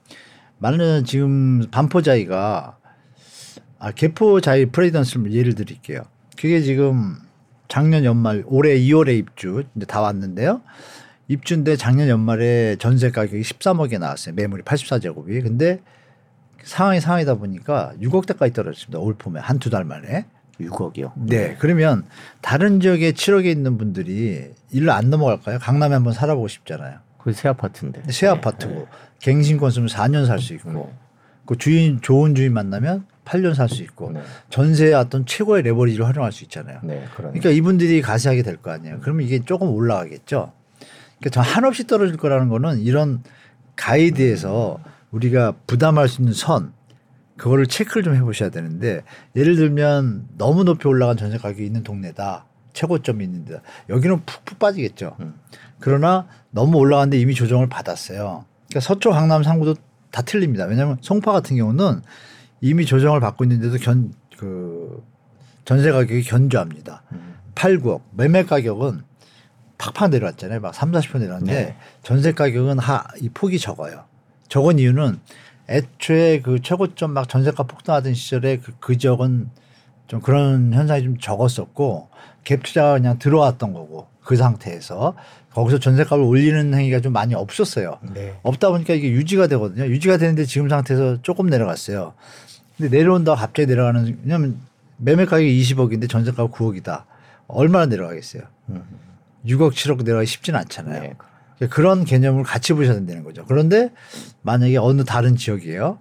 [0.57, 2.77] 많은 지금 반포자이가
[3.79, 6.01] 아, 개포자이 프레이던스를 예를 드릴게요.
[6.37, 7.15] 그게 지금
[7.67, 10.61] 작년 연말 올해 2월에 입주 이제 다 왔는데요.
[11.27, 14.35] 입주인데 작년 연말에 전세 가격이 13억에 나왔어요.
[14.35, 15.43] 매물이 84제곱이.
[15.43, 15.81] 근데
[16.65, 18.99] 상황이 상황이다 보니까 6억대까지 떨어졌습니다.
[18.99, 20.25] 올 봄에 한 두 달 만에.
[20.59, 21.11] 6억이요.
[21.15, 21.55] 네.
[21.59, 22.05] 그러면
[22.41, 25.59] 다른 지역에 7억에 있는 분들이 일로 안 넘어갈까요?
[25.59, 26.99] 강남에 한번 살아보고 싶잖아요.
[27.17, 28.03] 그 새 아파트인데.
[28.11, 28.87] 새 아파트고
[29.19, 30.89] 갱신권 쓰면 4년 살 수 있고 네.
[31.45, 34.21] 그 주인 좋은 주인 만나면 8년 살 수 있고 네.
[34.49, 36.79] 전세의 어떤 최고의 레버리지를 활용할 수 있잖아요.
[36.83, 37.03] 네.
[37.15, 37.49] 그러니까.
[37.49, 38.99] 이분들이 가세하게 될 거 아니에요.
[39.01, 40.53] 그러면 이게 조금 올라가겠죠.
[41.19, 43.23] 그러니까 저 한없이 떨어질 거라는 거는 이런
[43.75, 44.79] 가이드에서
[45.15, 46.73] 우리가 부담할 수 있는 선
[47.37, 49.03] 그거를 체크를 좀 해보셔야 되는데
[49.35, 55.15] 예를 들면 너무 높이 올라간 전세 가격이 있는 동네다 최고점이 있는데 여기는 푹푹 빠지겠죠.
[55.19, 55.35] 음.
[55.79, 58.45] 그러나 너무 올라갔는데 이미 조정을 받았어요.
[58.69, 59.75] 그러니까 서초 강남 상구도
[60.11, 60.65] 다 틀립니다.
[60.65, 62.01] 왜냐하면 송파 같은 경우는
[62.61, 65.03] 이미 조정을 받고 있는데도 견 그
[65.63, 67.03] 전세 가격이 견조합니다.
[67.13, 67.35] 음.
[67.55, 68.01] 8, 9억.
[68.11, 69.01] 매매 가격은
[69.77, 70.59] 팍팍 내려왔잖아요.
[70.59, 71.75] 막 3, 40% 내려왔는데 네.
[72.03, 74.03] 전세 가격은 하, 이 폭이 적어요.
[74.47, 75.19] 적은 이유는
[75.69, 79.49] 애초에 그 최고점 막 전세가 폭등하던 시절에 그, 그 지역은
[80.07, 82.09] 좀 그런 현상이 좀 적었었고
[82.43, 85.15] 갭 투자가 그냥 들어왔던 거고 그 상태에서
[85.53, 87.97] 거기서 전세값을 올리는 행위가 좀 많이 없었어요.
[88.13, 88.37] 네.
[88.43, 89.85] 없다 보니까 이게 유지가 되거든요.
[89.85, 92.13] 유지가 되는데 지금 상태에서 조금 내려갔어요.
[92.77, 94.59] 근데 내려온다고 갑자기 내려가는 왜냐면
[94.97, 97.03] 매매 가격이 20억인데 전세가가 9억이다.
[97.47, 98.43] 얼마나 내려가겠어요?
[98.69, 98.83] 음.
[99.45, 101.01] 6억, 7억 내려가기 쉽지는 않잖아요.
[101.01, 101.13] 네.
[101.69, 103.45] 그런 개념을 같이 보셔야 된다는 거죠.
[103.45, 103.91] 그런데
[104.41, 105.99] 만약에 어느 다른 지역이에요.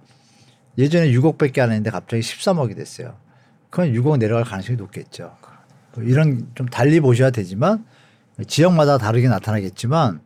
[0.78, 3.14] 예전에 6억밖에 안 했는데 갑자기 13억이 됐어요.
[3.70, 5.36] 그건 6억 내려갈 가능성이 높겠죠.
[5.94, 7.84] 뭐 이런 좀 달리 보셔야 되지만
[8.48, 10.20] 지역마다 다르게 나타나겠지만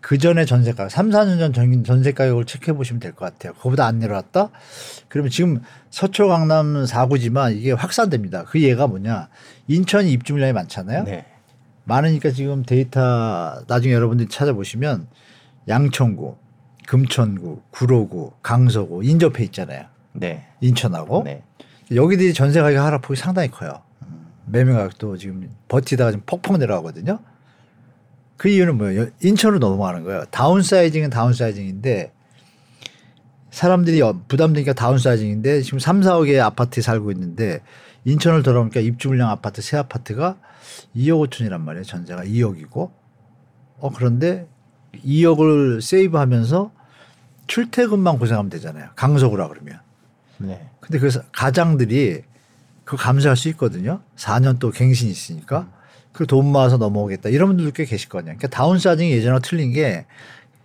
[0.00, 3.52] 그 전에 전세가 3, 4년 전 전- 전세 가격을 체크해 보시면 될 것 같아요.
[3.54, 4.50] 그거보다 안 내려왔다?
[5.08, 8.42] 그러면 지금 서초 강남 4구지만 이게 확산됩니다.
[8.42, 9.28] 그 예가 뭐냐?
[9.68, 11.04] 인천이 입주 물량이 많잖아요.
[11.04, 11.26] 네.
[11.84, 15.06] 많으니까 지금 데이터 나중에 여러분들이 찾아보시면
[15.68, 16.36] 양천구,
[16.86, 19.86] 금천구, 구로구, 강서구 인접해 있잖아요.
[20.12, 20.46] 네.
[20.60, 21.42] 인천하고 네.
[21.94, 23.82] 여기들이 전세 가격 하락폭이 상당히 커요.
[24.46, 27.18] 매매 가격도 지금 버티다가 지금 폭폭 내려가거든요.
[28.36, 29.06] 그 이유는 뭐예요?
[29.22, 30.24] 인천으로 넘어가는 거예요.
[30.30, 32.12] 다운사이징은 다운사이징인데
[33.50, 37.60] 사람들이 어, 부담되니까 다운사이징인데 지금 3, 4억의 아파트에 살고 있는데
[38.04, 40.36] 인천을 돌아오니까 입주 물량 아파트 새 아파트가
[40.96, 41.84] 2억 5천이란 말이에요.
[41.84, 42.90] 전세가 2억이고
[43.78, 44.48] 어 그런데
[45.04, 46.72] 2억을 세이브하면서
[47.46, 48.90] 출퇴근만 고생하면 되잖아요.
[48.96, 49.80] 강서구라 그러면.
[50.38, 50.68] 네.
[50.80, 52.22] 근데 그래서 가장들이
[52.84, 54.02] 그거 감수할 수 있거든요.
[54.16, 55.68] 4년 또 갱신이 있으니까.
[56.12, 57.30] 그 돈 모아서 넘어오겠다.
[57.30, 58.36] 이런 분들도 꽤 계실 거 아니에요.
[58.36, 60.06] 그러니까 다운사이징이 예전과 틀린 게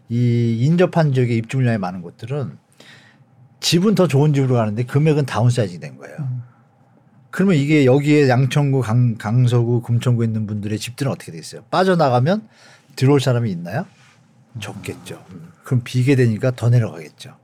[0.10, 2.58] 이 인접한 지역에 입주 물량이 많은 곳들은
[3.60, 6.15] 집은 더 좋은 집으로 가는데 금액은 다운사이징 된 거예요.
[7.38, 11.62] 그러면 이게 여기에 양천구, 강, 강서구, 금천구 있는 분들의 집들은 어떻게 돼 있어요?
[11.69, 12.47] 빠져나가면
[12.95, 13.86] 들어올 사람이 있나요?
[14.60, 15.23] 적겠죠.
[15.63, 17.36] 그럼 비게 되니까 더 내려가겠죠.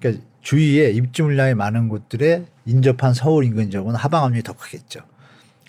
[0.00, 5.02] 그러니까 주위에 입주 물량이 많은 곳들에 인접한 서울 인근 지역은 하방 압력이 더 크겠죠.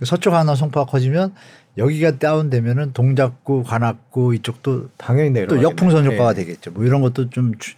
[0.03, 1.35] 서초 강남 송파가 커지면
[1.77, 5.45] 여기가 다운되면은 동작구, 관악구 이쪽도 당연히 내려.
[5.45, 6.71] 또 역풍선 효과가 되겠죠.
[6.71, 7.75] 뭐 이런 것도 좀 주-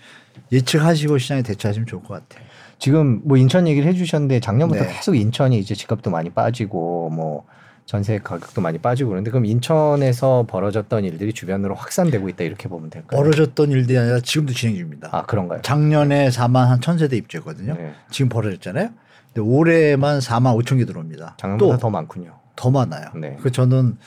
[0.53, 2.47] 예측하시고 시장에 대처하시면 좋을 것 같아요.
[2.81, 4.91] 지금 뭐 인천 얘기를 해주셨는데 작년부터 네.
[4.91, 7.45] 계속 인천이 이제 집값도 많이 빠지고 뭐
[7.85, 13.21] 전세 가격도 많이 빠지고 그런데 그럼 인천에서 벌어졌던 일들이 주변으로 확산되고 있다 이렇게 보면 될까요?
[13.21, 15.09] 벌어졌던 일들이 아니라 지금도 진행 중입니다.
[15.11, 15.61] 아 그런가요?
[15.61, 17.75] 작년에 4만 한 천세대 입주했거든요.
[17.75, 17.93] 네.
[18.09, 18.89] 지금 벌어졌잖아요.
[19.27, 21.35] 근데 올해만 4만 5천 개 들어옵니다.
[21.39, 22.33] 작년보다 또더 많군요.
[22.55, 23.09] 더 많아요.
[23.15, 23.37] 네.
[23.43, 23.99] 그 저는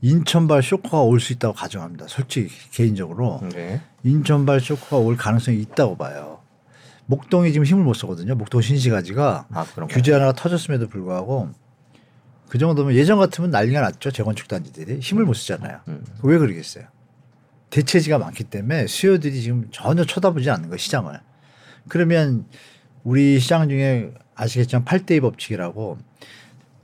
[0.00, 2.06] 인천발 쇼크가 올 수 있다고 가정합니다.
[2.08, 3.80] 솔직히 개인적으로 네.
[4.02, 6.39] 인천발 쇼크가 올 가능성이 있다고 봐요.
[7.10, 8.36] 목동이 지금 힘을 못 쓰거든요.
[8.36, 9.66] 목동 신시가지가 아?
[9.88, 11.50] 규제 하나가 터졌음에도 불구하고
[12.48, 14.12] 그 정도면 예전 같으면 난리가 났죠.
[14.12, 15.80] 재건축 단지들이 힘을 못 쓰잖아요.
[15.88, 16.04] 음.
[16.22, 16.84] 왜 그러겠어요?
[17.70, 20.76] 대체지가 많기 때문에 수요들이 지금 전혀 쳐다보지 않는 거예요.
[20.76, 21.20] 시장을.
[21.88, 22.46] 그러면
[23.02, 25.98] 우리 시장 중에 아시겠지만 8대2 법칙이라고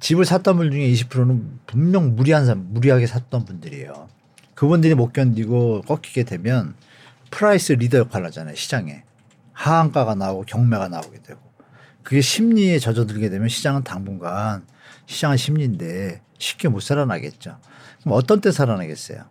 [0.01, 4.09] 집을 샀던 분 중에 20%는 분명 무리한 사람, 무리하게 샀던 분들이에요.
[4.55, 6.75] 그분들이 못 견디고 꺾이게 되면
[7.31, 8.57] price leader 역할을 하잖아요.
[8.57, 9.06] 시장에.
[9.57, 11.41] 하한가가 나오고 경매가 나오게 되고.
[12.03, 14.65] 그게 심리에 젖어들게 되면 시장은 당분간
[15.07, 17.59] 시장은 심리인데 쉽게 못 살아나겠죠.
[18.03, 19.25] 그럼 어떤 때 살아나겠어요?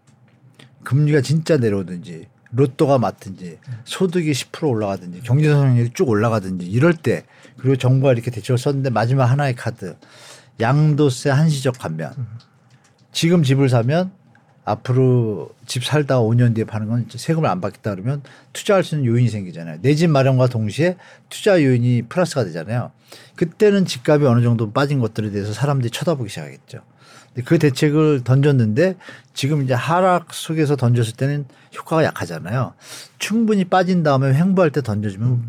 [0.84, 7.26] 금리가 진짜 내려오든지 로또가 맞든지 소득이 10% 올라가든지 경제 성장률이 쭉 올라가든지 이럴 때
[7.58, 9.96] 그리고 정부가 이렇게 대책을 썼는데 마지막 하나의 카드
[10.60, 12.14] 양도세 한시적 감면
[13.12, 14.12] 지금 집을 사면
[14.66, 18.22] 앞으로 집 살다가 5년 뒤에 파는 건 세금을 안 받겠다 그러면
[18.54, 19.80] 투자할 수 있는 요인이 생기잖아요.
[19.82, 20.98] 내 집 마련과 동시에
[21.30, 22.92] 투자 요인이 플러스가 되잖아요.
[23.36, 26.80] 그때는 집값이 어느 정도 빠진 것들에 대해서 사람들이 쳐다보기 시작하겠죠.
[27.46, 28.96] 그 대책을 던졌는데
[29.34, 31.46] 지금 이제 하락 속에서 던졌을 때는
[31.78, 32.74] 효과가 약하잖아요.
[33.20, 35.44] 충분히 빠진 다음에 횡보할 때 던져주면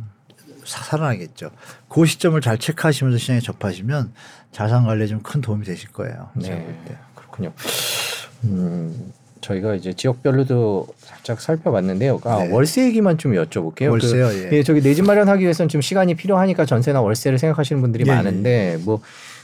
[0.64, 1.50] 사- 살아나겠죠.
[1.88, 4.12] 그 시점을 잘 체크하시면서 시장에 접하시면
[4.52, 6.30] 자산 관리에 좀 큰 도움이 되실 거예요.
[6.34, 6.96] 네, 때.
[7.14, 7.52] 그렇군요.
[8.44, 12.20] 음, 저희가 이제 지역별로도 살짝 살펴봤는데요.
[12.24, 12.52] 아, 네.
[12.52, 13.90] 월세 얘기만 좀 여쭤볼게요.
[13.90, 14.58] 월세요, 그, 예.
[14.58, 18.78] 예, 저기 내 집 마련하기 위해서는 좀 시간이 필요하니까 전세나 월세를 생각하시는 분들이 예, 많은데
[18.84, 19.00] 뭐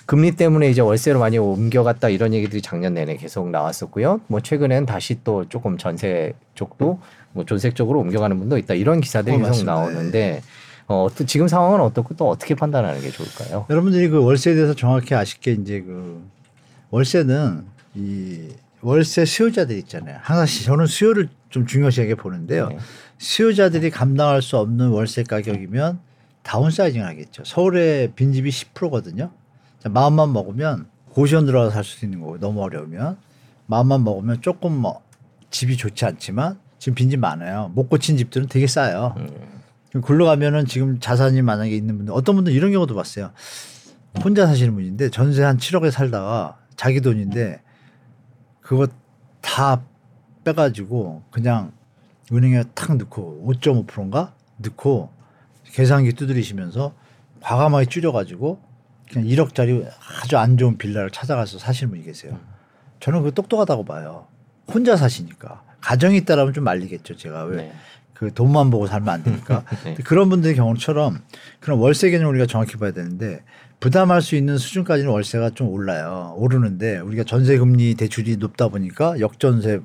[0.06, 4.20] 금리 때문에 이제 월세로 많이 옮겨갔다 이런 얘기들이 작년 내내 계속 나왔었고요.
[4.26, 6.98] 뭐 최근엔 다시 또 조금 전세 쪽도
[7.32, 9.72] 뭐 존색 쪽으로 옮겨가는 분도 있다 이런 기사들이 어, 계속 맞습니다.
[9.74, 10.42] 나오는데
[10.88, 13.66] 어, 어떤 지금 상황은 어떻고 또 어떻게 판단하는 게 좋을까요?
[13.70, 16.20] 여러분들이 그 월세에 대해서 정확히 아실 게 이제 그
[16.90, 17.62] 월세는
[17.94, 18.48] 이
[18.82, 20.18] 월세 수요자들 있잖아요.
[20.22, 22.68] 항상 시- 저는 수요를 좀 중요시하게 보는데요.
[22.68, 22.78] 네.
[23.18, 26.00] 수요자들이 감당할 수 없는 월세 가격이면
[26.42, 27.44] 다운사이징을 하겠죠.
[27.44, 29.30] 서울의 빈집이 10%거든요.
[29.88, 33.16] 마음만 먹으면 고시원 들어가서 살 수 있는 거고 너무 어려우면
[33.66, 35.02] 마음만 먹으면 조금 뭐
[35.50, 37.70] 집이 좋지 않지만 지금 빈집 많아요.
[37.74, 39.14] 못 고친 집들은 되게 싸요.
[39.94, 43.30] 음, 굴러 가면은 지금 자산이 만약에 있는 분들 어떤 분들 이런 경우도 봤어요.
[44.24, 47.60] 혼자 사시는 분인데 전세 한 7억에 살다가 자기 돈인데
[48.62, 48.86] 그거
[49.40, 49.82] 다
[50.44, 51.72] 빼가지고 그냥
[52.32, 55.10] 은행에 탁 넣고 5.5%인가 넣고
[55.64, 56.94] 계산기 두드리시면서
[57.40, 58.60] 과감하게 줄여가지고
[59.10, 59.86] 그냥 1억짜리
[60.22, 62.38] 아주 안 좋은 빌라를 찾아가서 사시는 분이 계세요.
[63.00, 64.26] 저는 그거 똑똑하다고 봐요.
[64.72, 67.16] 혼자 사시니까 가정이 있다라면 좀 말리겠죠.
[67.16, 67.72] 제가 왜 네.
[68.14, 69.94] 그 돈만 보고 살면 안 되니까 네.
[69.94, 71.18] 그런 분들의 경우처럼
[71.60, 73.42] 그런 월세 개념을 우리가 정확히 봐야 되는데
[73.82, 76.34] 부담할 수 있는 수준까지는 월세가 좀 올라요.
[76.36, 79.80] 오르는데 우리가 전세 금리 대출이 높다 보니까 역전세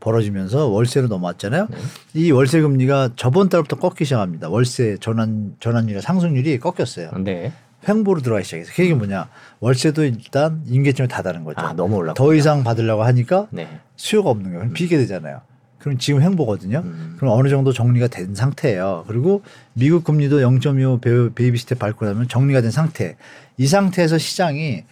[0.00, 1.68] 벌어지면서 월세로 넘어왔잖아요.
[1.70, 1.78] 네.
[2.12, 4.50] 이 월세 금리가 저번 달부터 꺾기 시작합니다.
[4.50, 7.10] 월세 전환 전환율 상승률이 꺾였어요.
[7.24, 7.50] 네.
[7.88, 9.30] 횡보로 들어가기 시작해서 그게 뭐냐?
[9.60, 11.58] 월세도 일단 임계점이 다다른 거죠.
[11.62, 12.12] 아 너무 올라.
[12.12, 13.66] 더 이상 받으려고 하니까 네.
[13.96, 14.58] 수요가 없는 거예요.
[14.58, 15.40] 그럼 비게 되잖아요.
[15.78, 16.82] 그럼 지금 횡보거든요.
[16.84, 17.16] 음.
[17.18, 19.04] 그럼 어느 정도 정리가 된 상태예요.
[19.06, 19.42] 그리고
[19.74, 23.16] 미국 금리도 0.25 baby step 밟고 나면 정리가 된 상태.
[23.56, 24.84] 이 상태에서 시장이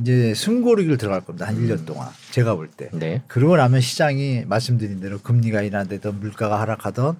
[0.00, 1.46] 이제 숨고르기를 들어갈 겁니다.
[1.46, 2.08] 한 1년 동안.
[2.30, 2.88] 제가 볼 때.
[2.92, 3.22] 네.
[3.26, 7.16] 그러고 나면 시장이 말씀드린 대로 금리가 인하되던 물가가 하락하던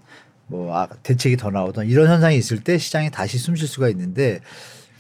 [0.47, 4.41] 뭐 아, 대책이 더 나오던 이런 현상이 있을 때 시장이 다시 숨 쉴 수가 있는데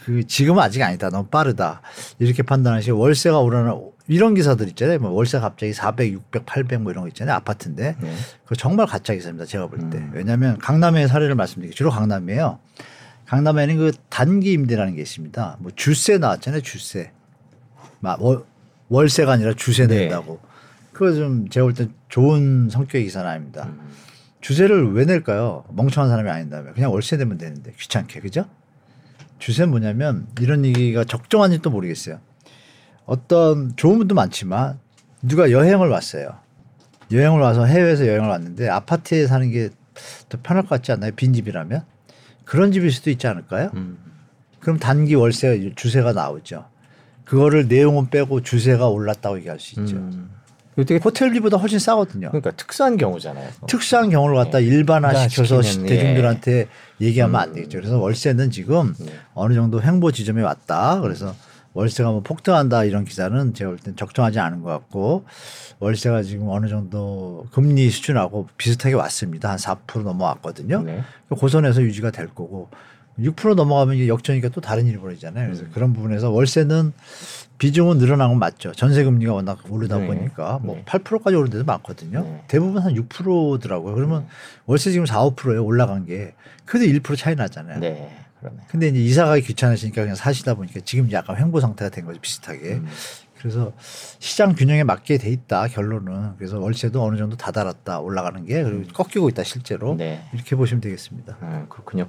[0.05, 1.09] 그 지금은 아직 아니다.
[1.11, 1.83] 너무 빠르다.
[2.19, 3.73] 이렇게 판단하시고 월세가 오르는
[4.09, 4.99] 이런 기사들 있잖아요.
[4.99, 7.37] 뭐 월세 갑자기 400, 600, 800 뭐 이런 거 있잖아요.
[7.37, 7.97] 아파트인데.
[8.01, 8.15] 네.
[8.45, 9.45] 그거 정말 가짜 기사입니다.
[9.45, 9.99] 제가 볼 때.
[9.99, 10.11] 음.
[10.15, 12.59] 왜냐하면 강남의 사례를 말씀드리게 주로 강남이에요.
[13.27, 15.59] 강남에는 그 단기 임대라는 게 있습니다.
[15.61, 16.63] 뭐 주세 나왔잖아요.
[16.63, 17.13] 주세.
[18.01, 18.45] 막 월,
[18.89, 20.01] 월세가 아니라 주세 네.
[20.01, 20.41] 낸다고.
[20.93, 23.67] 그거 좀 제가 볼 때 좋은 성격의 기사는 아닙니다.
[23.67, 23.93] 음.
[24.41, 25.65] 주세를 왜 낼까요?
[25.71, 28.47] 멍청한 사람이 아닌다면 그냥 월세 내면 되는데 귀찮게 그죠?
[29.39, 32.19] 주세는 뭐냐면 이런 얘기가 적정한지도 모르겠어요.
[33.09, 34.79] 어떤 좋은 분도 많지만
[35.23, 36.37] 누가 여행을 왔어요.
[37.11, 39.71] 여행을 와서 해외에서 여행을 왔는데 아파트에 사는 게
[40.29, 41.13] 더 편할 것 같지 않나요?
[41.15, 41.83] 빈집이라면
[42.45, 43.71] 그런 집일 수도 있지 않을까요?
[43.75, 43.99] 음.
[44.61, 46.67] 그럼 단기 월세 주세가 나오죠.
[47.25, 49.97] 그거를 내용은 빼고 주세가 올랐다고 얘기할 수 있죠.
[49.97, 50.31] 음.
[50.77, 52.29] 되게 호텔비보다 훨씬 싸거든요.
[52.29, 53.51] 그러니까 특수한 경우잖아요.
[53.67, 54.67] 특수한 경우를 갖다 네.
[54.67, 56.69] 일반화 시켜서 일반화시키는, 대중들한테
[57.01, 57.41] 얘기하면 음.
[57.41, 57.79] 안 되겠죠.
[57.79, 59.07] 그래서 월세는 지금 네.
[59.35, 61.01] 어느 정도 횡보 지점에 왔다.
[61.01, 61.35] 그래서
[61.79, 65.25] 월세가 뭐 폭등한다 이런 기사는 제가 볼 땐 적정하지 않은 것 같고
[65.79, 69.51] 월세가 지금 어느 정도 금리 수준하고 비슷하게 왔습니다.
[69.51, 70.83] 한 4% 넘어왔거든요.
[70.83, 71.03] 네.
[71.31, 72.69] 고선에서 유지가 될 거고
[73.21, 75.47] 6% 넘어가면 역전이니까 또 다른 일이 벌어지잖아요.
[75.47, 75.71] 그래서 음.
[75.73, 76.93] 그런 부분에서 월세는
[77.59, 78.73] 비중은 늘어난 건 맞죠.
[78.73, 80.07] 전세 금리가 워낙 오르다 네.
[80.07, 80.85] 보니까 뭐 네.
[80.85, 82.23] 8%까지 오른 데도 많거든요.
[82.23, 82.43] 네.
[82.49, 83.95] 대부분 한 6%더라고요.
[83.95, 84.27] 그러면
[84.67, 85.65] 월세 지금 4, 5%예요.
[85.65, 86.35] 올라간 게.
[86.65, 87.79] 그래도 1% 차이 나잖아요.
[88.41, 88.49] 네.
[88.49, 88.63] 그러네.
[88.69, 92.21] 근데 이제 이사 가기 귀찮으시니까 그냥 사시다 보니까 지금 약간 횡보 상태가 된 거죠.
[92.21, 92.75] 비슷하게.
[92.75, 92.89] 음.
[93.39, 93.73] 그래서
[94.19, 99.29] 시장 균형에 맞게 돼 있다 결론은 그래서 월세도 어느 정도 다달았다 올라가는 게 그리고 꺾이고
[99.29, 100.23] 있다 실제로 네.
[100.33, 101.37] 이렇게 보시면 되겠습니다.
[101.41, 102.07] 아, 그렇군요.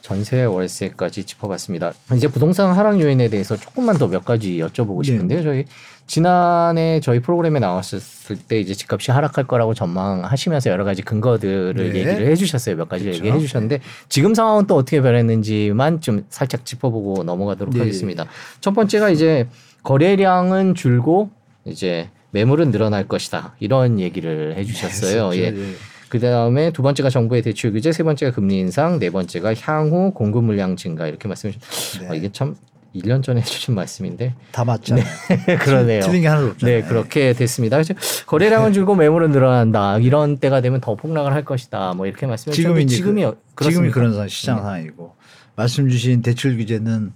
[0.00, 1.92] 전세 월세까지 짚어봤습니다.
[2.14, 5.12] 이제 부동산 하락 요인에 대해서 조금만 더 몇 가지 여쭤보고 네.
[5.12, 5.42] 싶은데요.
[5.42, 5.64] 저희
[6.06, 8.00] 지난해 저희 프로그램에 나왔을
[8.48, 11.98] 때 이제 집값이 하락할 거라고 전망하시면서 여러 가지 근거들을 네.
[12.00, 12.76] 얘기를 해주셨어요.
[12.76, 13.18] 몇 가지 그렇죠.
[13.24, 17.80] 얘기해 주셨는데 지금 상황은 또 어떻게 변했는지만 좀 살짝 짚어보고 넘어가도록 네.
[17.80, 18.24] 하겠습니다.
[18.62, 19.46] 첫 번째가 이제
[19.92, 21.30] 거래량은 줄고
[21.64, 25.34] 이제 매물은 늘어날 것이다 이런 얘기를 해주셨어요.
[25.40, 25.50] 예.
[25.50, 25.72] 네.
[26.10, 30.44] 그 다음에 두 번째가 정부의 대출 규제, 세 번째가 금리 인상, 네 번째가 향후 공급
[30.44, 32.02] 물량 증가 이렇게 말씀해 주셨.
[32.02, 32.08] 네.
[32.10, 32.54] 아, 이게 참
[32.94, 35.04] 1년 전에 해주신 말씀인데 다 맞잖아요.
[35.60, 36.00] 그러네요.
[36.02, 36.80] 틀린 게 하나도 없잖아요.
[36.82, 37.80] 네, 그렇게 됐습니다.
[38.26, 39.96] 거래량은 줄고 매물은 늘어난다.
[40.00, 41.94] 이런 때가 되면 더 폭락을 할 것이다.
[41.94, 43.90] 뭐 이렇게 말씀해 지금이 주셨는데 지금이 어- 그, 지금이?
[43.90, 44.62] 그런 상- 시장 네.
[44.62, 45.14] 상황이고
[45.56, 47.12] 말씀 주신 대출 규제는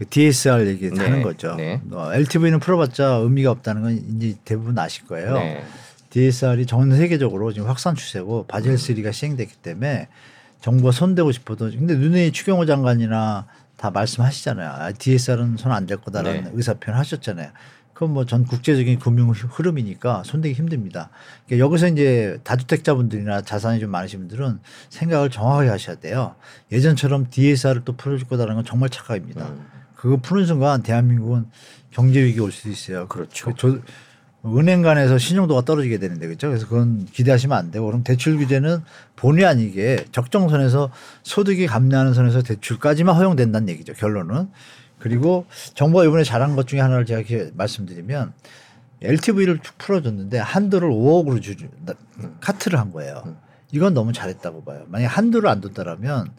[0.00, 0.98] 그 DSR 얘기 네.
[1.04, 1.56] 하는 거죠.
[1.56, 1.78] 네.
[1.92, 5.34] 어, LTV는 풀어봤자 의미가 없다는 건 이제 대부분 아실 거예요.
[5.34, 5.62] 네.
[6.08, 10.08] DSR이 전 세계적으로 지금 확산 추세고 바젤 3가 시행됐기 때문에
[10.62, 13.46] 정부가 손대고 싶어도 근데 눈에 추경호 장관이나
[13.76, 14.70] 다 말씀하시잖아요.
[14.70, 16.50] 아, DSR은 손 안 댈 거다라는 네.
[16.54, 17.50] 의사 표현 하셨잖아요.
[17.92, 21.10] 그건 뭐 전 국제적인 금융 흐름이니까 손대기 힘듭니다.
[21.46, 26.36] 그러니까 여기서 이제 다주택자분들이나 자산이 좀 많으신 분들은 생각을 정확하게 하셔야 돼요.
[26.72, 29.44] 예전처럼 DSR을 또 풀어줄 거다라는 건 정말 착각입니다.
[29.46, 29.66] 음.
[30.00, 31.44] 그거 푸는 순간 대한민국은
[31.90, 33.06] 경제 위기 올 수도 있어요.
[33.06, 33.50] 그렇죠.
[33.50, 33.82] 그 조-
[34.46, 36.48] 은행 간에서 신용도가 떨어지게 되는데 그렇죠.
[36.48, 38.78] 그래서 그건 기대하시면 안 되고 그럼 대출 규제는
[39.16, 40.90] 본의 아니게 적정선에서
[41.22, 43.92] 소득이 감내하는 선에서 대출까지만 허용된다는 얘기죠.
[43.92, 44.48] 결론은
[44.98, 45.44] 그리고
[45.74, 48.32] 정부가 이번에 잘한 것 중에 하나를 제가 이렇게 말씀드리면
[49.02, 51.54] LTV를 쭉 풀어줬는데 한도를 5억으로 주
[52.40, 53.36] 카트를 한 거예요.
[53.72, 54.84] 이건 너무 잘했다고 봐요.
[54.88, 56.30] 만약 에 한도를 안 뒀다라면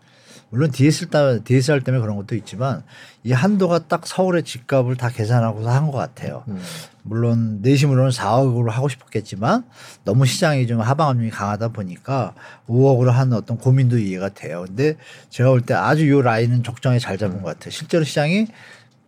[0.52, 2.84] 물론 DSR, 따- DSR 때문에 그런 것도 있지만
[3.24, 6.44] 이 한도가 딱 서울의 집값을 다 계산하고서 한 것 같아요.
[6.50, 6.60] 음.
[7.04, 9.64] 물론 내심으로는 4억으로 하고 싶었겠지만
[10.04, 12.36] 너무 시장이 좀 하방압력이 강하다 보니까
[12.68, 14.66] 5억으로 하는 어떤 고민도 이해가 돼요.
[14.68, 14.98] 근데
[15.30, 17.72] 제가 볼 때 아주 요 라인은 적정히 잘 잡은 것 같아요.
[17.72, 18.48] 실제로 시장이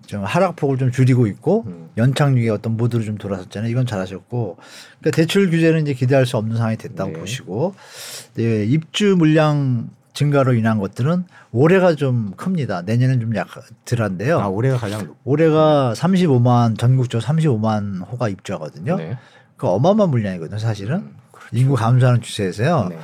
[0.08, 1.89] 좀 하락폭을 좀 줄이고 있고 음.
[1.98, 3.70] 연착륙의 어떤 모드로 좀 돌아섰잖아요.
[3.70, 4.58] 이건 잘하셨고
[5.00, 7.20] 그러니까 대출 규제는 이제 기대할 수 없는 상황이 됐다고 네.
[7.20, 7.76] 보시고
[8.36, 12.84] 네, 입주 물량 증가로 인한 것들은 올해가 좀 큽니다.
[12.84, 13.47] 내년은 좀약
[13.86, 14.39] 덜한데요.
[14.39, 15.18] 아 올해가 가장 높.
[15.24, 18.97] 올해가 35만 전국적으로 35만 호가 입주하거든요.
[18.97, 19.18] 네.
[19.57, 20.97] 그 어마어마한 물량이거든요, 사실은.
[20.97, 21.49] 음, 그렇죠.
[21.55, 22.88] 인구 감소하는 추세에서요.
[22.89, 22.99] 네.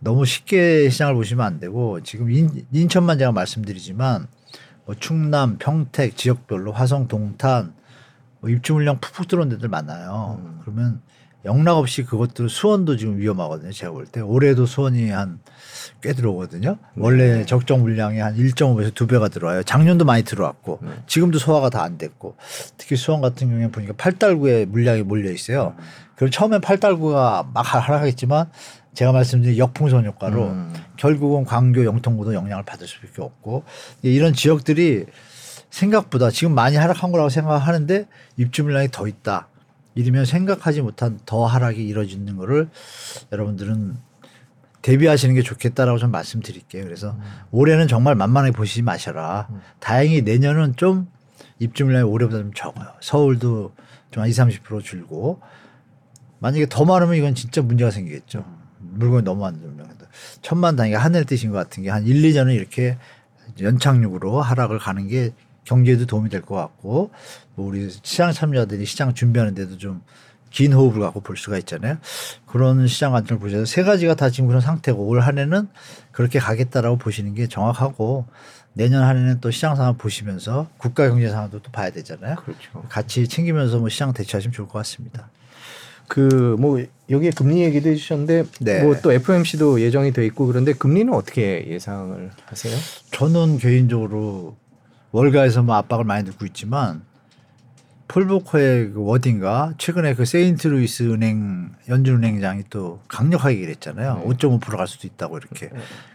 [0.00, 4.26] 너무 쉽게 시장을 보시면 안 되고 지금 인, 인천만 제가 말씀드리지만
[4.86, 7.74] 뭐 충남, 평택 지역별로 화성, 동탄
[8.40, 10.40] 뭐 입주 물량 푹푹 들어온 데들 많아요.
[10.42, 10.58] 음.
[10.62, 11.00] 그러면
[11.44, 13.72] 영락 없이 그것들 수원도 지금 위험하거든요.
[13.72, 15.40] 제가 볼 때 올해도 수원이 한
[16.02, 16.78] 꽤 들어오거든요.
[16.96, 17.46] 원래 네.
[17.46, 19.62] 적정 물량이 한 1.5배에서 2배가 들어와요.
[19.62, 20.88] 작년도 많이 들어왔고 네.
[21.06, 22.36] 지금도 소화가 다 안 됐고
[22.76, 25.74] 특히 수원 같은 경우에 보니까 팔달구에 물량이 몰려 있어요.
[25.78, 25.84] 음.
[26.16, 28.50] 그리고 처음엔 팔달구가 막 하락하겠지만
[28.94, 30.74] 제가 말씀드린 역풍선 효과로 음.
[30.96, 33.64] 결국은 광교, 영통구도 영향을 받을 수밖에 없고
[34.02, 35.06] 이런 지역들이
[35.70, 39.48] 생각보다 지금 많이 하락한 거라고 생각하는데 입주 물량이 더 있다.
[39.94, 42.68] 이러면 생각하지 못한 더 하락이 이뤄지는 거를
[43.32, 43.96] 여러분들은
[44.82, 46.84] 대비하시는 게 좋겠다라고 좀 말씀드릴게요.
[46.84, 47.16] 그래서
[47.50, 49.48] 올해는 정말 만만하게 보시지 마셔라.
[49.78, 51.10] 다행히 내년은 좀
[51.58, 52.88] 입주 물량이 올해보다 좀 적어요.
[53.00, 53.74] 서울도
[54.10, 55.40] 좀 한 20, 30% 줄고
[56.38, 58.44] 만약에 더 많으면 이건 진짜 문제가 생기겠죠.
[58.78, 59.88] 물건이 너무 안 되면.
[60.42, 62.96] 천만 단위가 하늘 뜻인 것 같은 게 한 1, 2년은 이렇게
[63.60, 65.32] 연착륙으로 하락을 가는 게
[65.70, 67.10] 경제에도 도움이 될 것 같고
[67.54, 70.02] 뭐 우리 시장 참여자들이 시장 준비하는 데도 좀
[70.50, 71.98] 긴 호흡을 갖고 볼 수가 있잖아요.
[72.44, 75.68] 그런 시장 관점을 보셔서 세 가지가 다 지금 그런 상태고 올 한 해는
[76.10, 78.26] 그렇게 가겠다라고 보시는 게 정확하고
[78.72, 82.34] 내년 한 해는 또 시장 상황 보시면서 국가 경제 상황도 또 봐야 되잖아요.
[82.34, 82.82] 그렇죠.
[82.88, 85.30] 같이 챙기면서 뭐 시장 대처하시면 좋을 것 같습니다.
[86.08, 88.82] 그 뭐 여기에 금리 얘기도 해주셨는데 네.
[88.82, 92.76] 뭐또 FOMC도 예정이 돼 있고 그런데 금리는 어떻게 예상을 하세요?
[93.12, 94.56] 저는 개인적으로
[95.12, 97.02] 월가에서 뭐 압박을 많이 듣고 있지만
[98.08, 104.22] 폴 볼커의 그 wording가 최근에 그 세인트루이스 은행 연준은행장이 또 강력하게 얘기했잖아요.
[104.24, 104.24] 네.
[104.24, 105.70] 5.5%갈 수도 있다고 이렇게.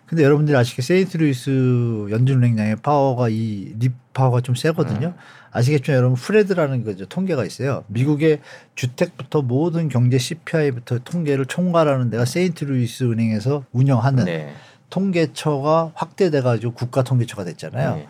[0.05, 5.13] 근데 여러분들이 아시게 세인트루이스 연준은행장의 파워가 이 lip power가 좀 세거든요.
[5.51, 7.83] 아시겠지만 여러분 FRED라는 그 통계가 있어요.
[7.87, 8.41] 미국의
[8.75, 14.53] 주택부터 모든 경제 CPI부터 통계를 총괄하는 데가 세인트루이스 은행에서 운영하는 네.
[14.89, 18.01] 통계처가 확대돼 가지고 국가 통계처가 됐잖아요.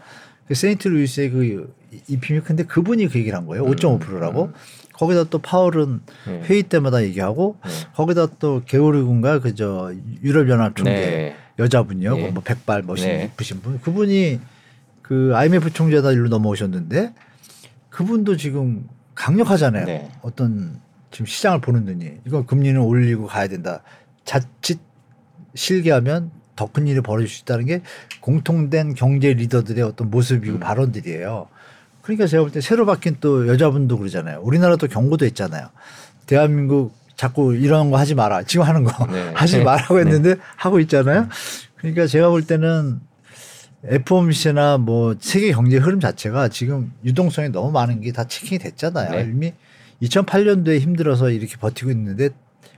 [0.46, 0.48] 네.
[0.48, 1.76] 그 세인트루이스의 그
[2.08, 3.66] 입심이 큰데 그분이 그 얘기를 한 거예요.
[3.66, 4.52] 음, 5.5%라고.
[4.94, 6.42] 거기다 또 파월은 네.
[6.46, 7.72] 회의 때마다 얘기하고 네.
[7.96, 9.94] 거기다 또 게오르 군가 그저
[10.24, 11.36] 유럽연합 총재 네.
[11.60, 12.16] 여자분이요.
[12.16, 12.32] 네.
[12.32, 13.30] 뭐 백발 멋있 네.
[13.62, 13.80] 분.
[13.82, 14.40] 그분이
[15.02, 17.14] 그 IMF 총재다 일로 넘어오셨는데
[17.90, 19.86] 그분도 지금 강력하잖아요.
[19.86, 20.12] 네.
[20.22, 20.80] 어떤
[21.12, 23.82] 지금 시장을 보는 눈이 이거 금리는 올리고 가야 된다.
[24.24, 24.80] 자칫
[25.54, 27.82] 실기하면 더 큰 일이 벌어질 수 있다는 게
[28.22, 30.60] 공통된 경제 리더들의 어떤 모습이고 음.
[30.60, 31.48] 발언들이에요.
[32.02, 34.40] 그러니까 제가 볼 때 새로 바뀐 또 여자분도 그러잖아요.
[34.42, 35.70] 우리나라도 경고도 했잖아요.
[36.28, 38.44] 대한민국 자꾸 이런 거 하지 마라.
[38.44, 39.32] 지금 하는 거 네.
[39.36, 41.28] 하지 말라고 했는데 하고 있잖아요.
[41.78, 43.00] 그러니까 제가 볼 때는
[43.84, 49.12] FOMC나 뭐 세계 경제 흐름 자체가 지금 유동성이 너무 많은 게 다 체킹이 됐잖아요.
[49.12, 49.22] 네.
[49.22, 49.54] 이미
[50.02, 52.30] 2008년도에 힘들어서 이렇게 버티고 있는데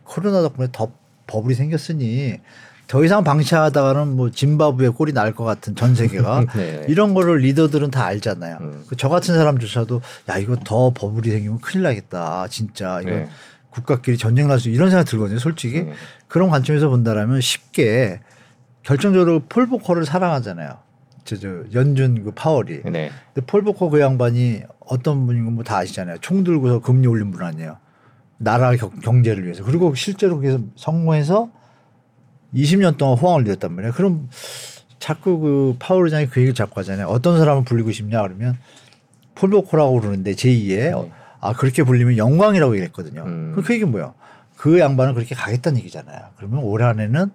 [0.03, 0.91] 코로나 덕분에 더
[1.28, 2.39] 버블이 생겼으니
[2.88, 6.85] 더 이상 방치하다가는 뭐 짐바브웨 꼴이 날 것 같은 전 세계가 네.
[6.88, 8.57] 이런 거를 리더들은 다 알잖아요.
[8.61, 8.83] 음.
[8.88, 12.47] 그저 같은 사람조차도 야 이거 더 버블이 생기면 큰일 나겠다.
[12.49, 13.27] 진짜 이거 네.
[13.71, 15.38] 국가끼리 전쟁 날 수 이런 생각 들거든요.
[15.38, 15.93] 솔직히 네.
[16.27, 18.21] 그런 관점에서 본다라면 쉽게
[18.83, 20.77] 결정적으로 폴보커를 사랑하잖아요.
[21.25, 22.83] 저, 저 연준 그 파월이.
[22.85, 23.11] 네.
[23.33, 26.19] 근데 폴보커 그 양반이 어떤 분인 건 뭐 다 아시잖아요.
[26.21, 27.77] 총 들고서 금리 올린 분 아니에요.
[28.38, 29.63] 나라 경- 경제를 위해서.
[29.65, 31.49] 그리고 실제로 그래서 성공해서
[32.53, 33.93] 20년 동안 호황을 누렸단 말이에요.
[33.93, 34.29] 그럼
[34.99, 37.07] 자꾸 그 파월 의장이 그 얘기를 자꾸 하잖아요.
[37.07, 38.57] 어떤 사람을 불리고 싶냐 그러면
[39.35, 41.11] 폴 볼커라고 그러는데 제2의 네.
[41.39, 43.23] 아 그렇게 불리면 영광이라고 얘기했거든요.
[43.23, 43.51] 음.
[43.51, 44.13] 그럼 그 얘기 뭐야?
[44.55, 46.19] 그 양반은 그렇게 가겠다는 얘기잖아요.
[46.37, 47.29] 그러면 올 한해는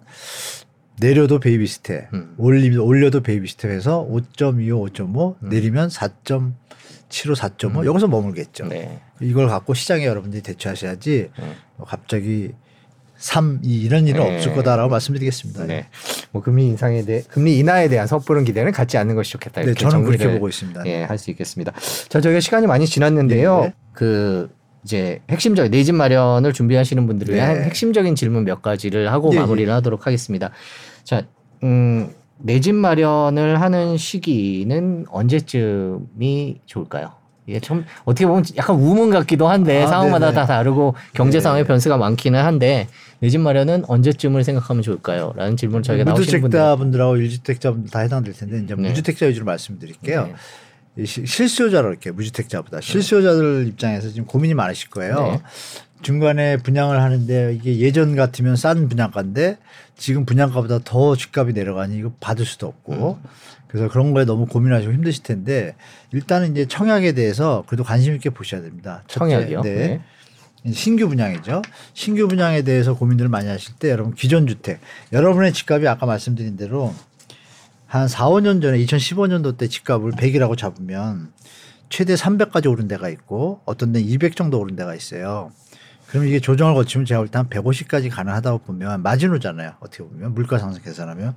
[0.99, 2.35] 내려도 baby step, 음.
[2.37, 5.49] 올리, 올려도 baby step에서 5.25, 5.5 음.
[5.49, 6.53] 내리면 4.75,
[7.09, 7.85] 4.5 음.
[7.85, 8.65] 여기서 머물겠죠.
[8.67, 9.01] 네.
[9.19, 11.55] 이걸 갖고 시장에 여러분들이 대처하셔야지 네.
[11.77, 12.51] 뭐 갑자기
[13.23, 14.35] 3, 2 이런 일은 네.
[14.35, 15.65] 없을 거다라고 말씀드리겠습니다.
[15.65, 15.87] 네.
[16.31, 19.61] 뭐 금리 인상에 대해 금리 인하에 대한 섣부른 기대는 갖지 않는 것이 좋겠다.
[19.61, 20.83] 네, 이렇게 저는 그렇게 보고 있습니다.
[20.87, 21.71] 예, 할 수 있겠습니다.
[22.09, 23.61] 자, 저희가 시간이 많이 지났는데요.
[23.61, 23.73] 네.
[23.93, 24.49] 그
[24.83, 27.63] 이제 핵심적 내 집 마련을 준비하시는 분들을 위한 네.
[27.63, 30.51] 핵심적인 질문 몇 가지를 하고 예, 마무리를 하도록 하겠습니다.
[31.05, 31.23] 자,
[31.63, 32.09] 음,
[32.39, 37.13] 내 집 마련을 하는 시기는 언제쯤이 좋을까요?
[37.45, 40.35] 이게 좀 어떻게 보면 약간 우문 같기도 한데 아, 상황마다 네네.
[40.35, 41.41] 다 다르고 경제 네.
[41.41, 42.87] 상황의 변수가 많기는 한데
[43.19, 45.33] 내 집 마련은 언제쯤을 생각하면 좋을까요?
[45.37, 48.89] 라는 질문을 저희가 나오시는 분들 무주택자분들하고 일주택자분들 다 해당될 텐데 이제 네.
[48.89, 50.29] 무주택자 위주로 말씀드릴게요.
[50.95, 51.05] 네.
[51.05, 55.15] 실수요자로 이렇게 무주택자보다 실수요자들 입장에서 지금 고민이 많으실 거예요.
[55.15, 55.41] 네.
[56.01, 59.57] 중간에 분양을 하는데 이게 예전 같으면 싼 분양가인데
[59.97, 63.29] 지금 분양가보다 더 집값이 내려가니 이거 받을 수도 없고 음.
[63.73, 65.75] 그래서 그런 거에 너무 고민하시고 힘드실 텐데
[66.11, 69.03] 일단은 이제 청약에 대해서 그래도 관심 있게 보셔야 됩니다.
[69.07, 69.61] 청약이요.
[69.61, 69.99] 네.
[70.71, 71.63] 신규 분양이죠.
[71.95, 74.79] 신규 분양에 대해서 고민들을 많이 하실 때 여러분 기존 주택
[75.11, 76.93] 여러분의 집값이 아까 말씀드린 대로
[77.87, 81.33] 한 4, 5년 전에 2015년도 때 집값을 100이라고 잡으면
[81.89, 85.51] 최대 300까지 오른 데가 있고 어떤 데는 200 정도 오른 데가 있어요.
[86.13, 89.73] 그럼 이게 조정을 거치면 제가 볼 때 한 150까지 가능하다고 보면 마지노잖아요.
[89.79, 91.33] 어떻게 보면 물가 상승 계산하면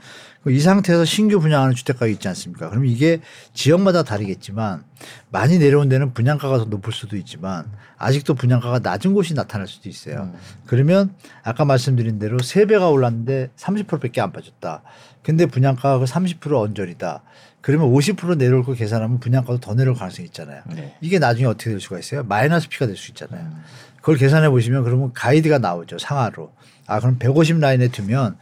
[0.49, 2.69] 이 상태에서 신규 분양하는 주택가가 있지 않습니까?
[2.69, 3.21] 그럼 이게
[3.55, 4.85] 지역마다 다르겠지만
[5.31, 10.31] 많이 내려온 데는 분양가가 더 높을 수도 있지만 아직도 분양가가 낮은 곳이 나타날 수도 있어요.
[10.67, 14.83] 그러면 아까 말씀드린 대로 세배가 올랐는데 30%밖에 안 빠졌다.
[15.23, 17.23] 근데 분양가가 30% 언저리다.
[17.63, 20.63] 그러면 50% 내려올 거 계산하면 분양가도 더 내려올 가능성이 있잖아요.
[20.73, 20.95] 네.
[21.01, 22.23] 이게 나중에 어떻게 될 수가 있어요?
[22.23, 23.51] 마이너스 P가 될 수 있잖아요.
[24.07, 25.99] 그걸 계산해 보시면 그러면 가이드가 나오죠.
[25.99, 26.53] 상하로.
[26.87, 28.37] 아, 그럼 150 라인에 두면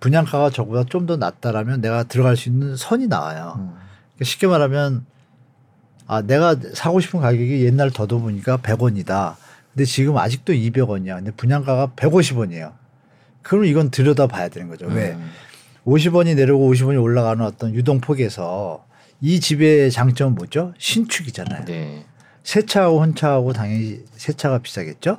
[0.00, 3.56] 분양가가 저보다 좀 더 낮다라면 내가 들어갈 수 있는 선이 나와요.
[3.58, 3.68] 음.
[4.14, 5.04] 그러니까 쉽게 말하면
[6.06, 9.34] 아, 내가 사고 싶은 가격이 옛날 더더보니까 100원이다.
[9.74, 11.16] 근데 지금 아직도 200원이야.
[11.16, 12.72] 근데 분양가가 150원이에요.
[13.42, 14.86] 그럼 이건 들여다 봐야 되는 거죠.
[14.86, 15.10] 왜?
[15.10, 15.30] 음.
[15.84, 18.86] 50원이 내려오고 50원이 올라가는 어떤 유동폭에서
[19.20, 20.72] 이 집의 장점은 뭐죠?
[20.78, 21.66] 신축이잖아요.
[21.66, 22.06] 네.
[22.42, 25.16] 새 차하고 혼차하고 당연히 새 차가 비싸겠죠.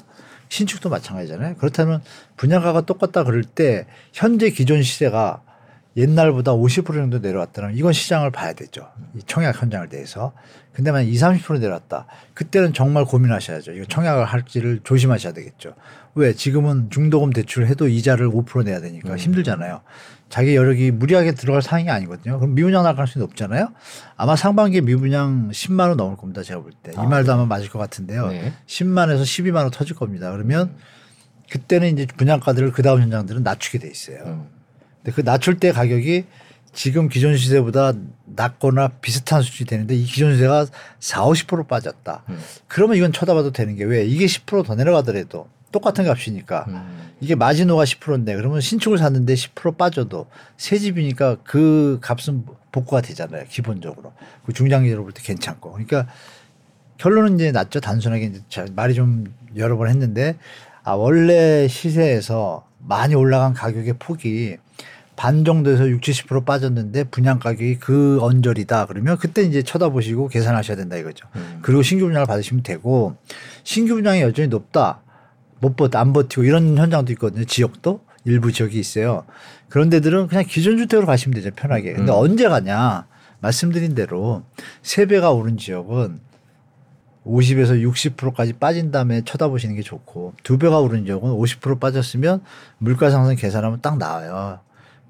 [0.49, 1.55] 신축도 마찬가지잖아요.
[1.55, 2.01] 그렇다면
[2.35, 5.41] 분양가가 똑같다 그럴 때 현재 기존 시세가
[5.97, 8.89] 옛날보다 50% 정도 내려왔다면 이건 시장을 봐야 되죠.
[9.15, 10.33] 이 청약 현장을 대해서.
[10.73, 12.05] 근데 만약 20, 30% 내려왔다.
[12.33, 13.73] 그때는 정말 고민하셔야죠.
[13.73, 15.75] 이거 청약을 할지를 조심하셔야 되겠죠.
[16.15, 16.33] 왜?
[16.33, 19.17] 지금은 중도금 대출을 해도 이자를 5% 내야 되니까 음.
[19.17, 19.81] 힘들잖아요.
[20.31, 22.39] 자기 여력이 무리하게 들어갈 상황이 아니거든요.
[22.39, 23.67] 그럼 미분양 나갈 수는 없잖아요.
[24.15, 26.41] 아마 상반기에 미분양 10만 원 넘을 겁니다.
[26.41, 26.93] 제가 볼 때.
[26.93, 28.27] 이 아, 말도 아마 맞을 것 같은데요.
[28.27, 28.53] 네.
[28.65, 30.31] 10만에서 12만 원 터질 겁니다.
[30.31, 30.73] 그러면
[31.49, 34.19] 그때는 이제 분양가들을 그 다음 현장들은 낮추게 돼 있어요.
[34.25, 34.47] 음.
[35.03, 36.23] 근데 그 낮출 때 가격이
[36.71, 37.91] 지금 기존 시세보다
[38.23, 40.67] 낮거나 비슷한 수준이 되는데 이 기존 시세가
[41.01, 42.23] 4, 50% 빠졌다.
[42.29, 42.39] 음.
[42.69, 44.05] 그러면 이건 쳐다봐도 되는 게 왜?
[44.05, 47.11] 이게 10%더 내려가더라도 똑같은 값이니까 음.
[47.21, 53.43] 이게 마지노가 10%인데 그러면 신축을 샀는데 10% 빠져도 새 집이니까 그 값은 복구가 되잖아요.
[53.49, 54.13] 기본적으로.
[54.45, 55.71] 그 중장기적으로 볼 때 괜찮고.
[55.71, 56.07] 그러니까
[56.97, 57.79] 결론은 이제 낮죠.
[57.79, 60.37] 단순하게 이제 자- 말이 좀 여러 번 했는데
[60.83, 64.57] 아 원래 시세에서 많이 올라간 가격의 폭이
[65.15, 70.95] 반 정도에서 60, 70% 빠졌는데 분양 가격이 그 언저리다 그러면 그때 이제 쳐다보시고 계산하셔야 된다
[70.95, 71.27] 이거죠.
[71.35, 71.59] 음.
[71.61, 73.15] 그리고 신규 분양을 받으시면 되고
[73.63, 75.01] 신규 분양이 여전히 높다.
[75.61, 77.45] 못 버텨 안 버티고 이런 현장도 있거든요.
[77.45, 79.25] 지역도 일부 지역이 있어요.
[79.69, 81.51] 그런 데들은 그냥 기존 주택으로 가시면 되죠.
[81.55, 81.93] 편하게.
[81.93, 82.17] 근데 음.
[82.17, 83.07] 언제 가냐?
[83.39, 84.43] 말씀드린 대로
[84.81, 86.19] 세 배가 오른 지역은
[87.25, 87.81] 50에서
[88.15, 92.43] 60%까지 빠진 다음에 쳐다보시는 게 좋고 두 배가 오른 지역은 50% 빠졌으면
[92.79, 94.59] 물가 상승 계산하면 딱 나와요.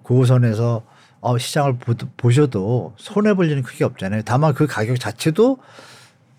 [0.03, 0.83] 그 선에서
[1.21, 4.23] 어, 시장을 보, 보셔도 손해 볼 일은 크게 없잖아요.
[4.25, 5.59] 다만 그 가격 자체도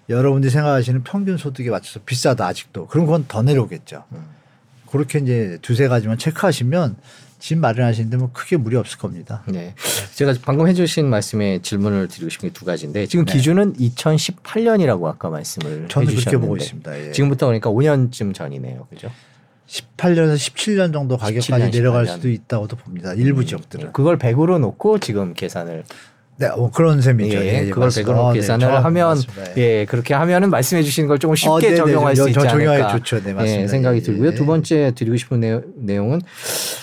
[0.08, 2.86] 여러분들이 생각하시는 평균 소득에 맞춰서 비싸다 아직도.
[2.88, 4.04] 그럼 그건 더 내려오겠죠.
[4.90, 6.96] 그렇게 이제 두세 가지만 체크하시면
[7.38, 9.42] 집 마련하시는데 뭐 크게 무리 없을 겁니다.
[9.46, 9.74] 네.
[10.14, 13.32] 제가 방금 해주신 말씀에 질문을 드리고 싶은 게 두 가지인데 지금 네.
[13.32, 17.06] 기준은 2018년이라고 아까 말씀을 저는 해주셨는데 그렇게 보고 있습니다.
[17.08, 17.12] 예.
[17.12, 19.10] 지금부터 그러니까 5년쯤 전이네요, 그죠?
[19.66, 22.08] 18년에서 17년 정도 가격까지 17년, 내려갈 18년.
[22.08, 23.14] 수도 있다고도 봅니다.
[23.14, 23.92] 일부 지역들은.
[23.92, 25.84] 그걸 100으로 놓고 지금 계산을
[26.38, 27.36] 네, 뭐 그런 셈이죠.
[27.38, 28.12] 예, 예, 예, 그걸 맞습니다.
[28.12, 29.18] 100으로 놓고 어, 네, 계산을 정확히 하면.
[29.56, 29.60] 예.
[29.80, 32.88] 예, 그렇게 하면은 말씀해 주시는 걸 조금 쉽게 어, 네네, 적용할 저- 수 있지 않을까
[32.88, 33.22] 좋죠.
[33.22, 33.62] 네, 맞습니다.
[33.62, 34.30] 예, 생각이 예, 들고요.
[34.30, 34.34] 예.
[34.34, 36.20] 두 번째 드리고 싶은 내용, 내용은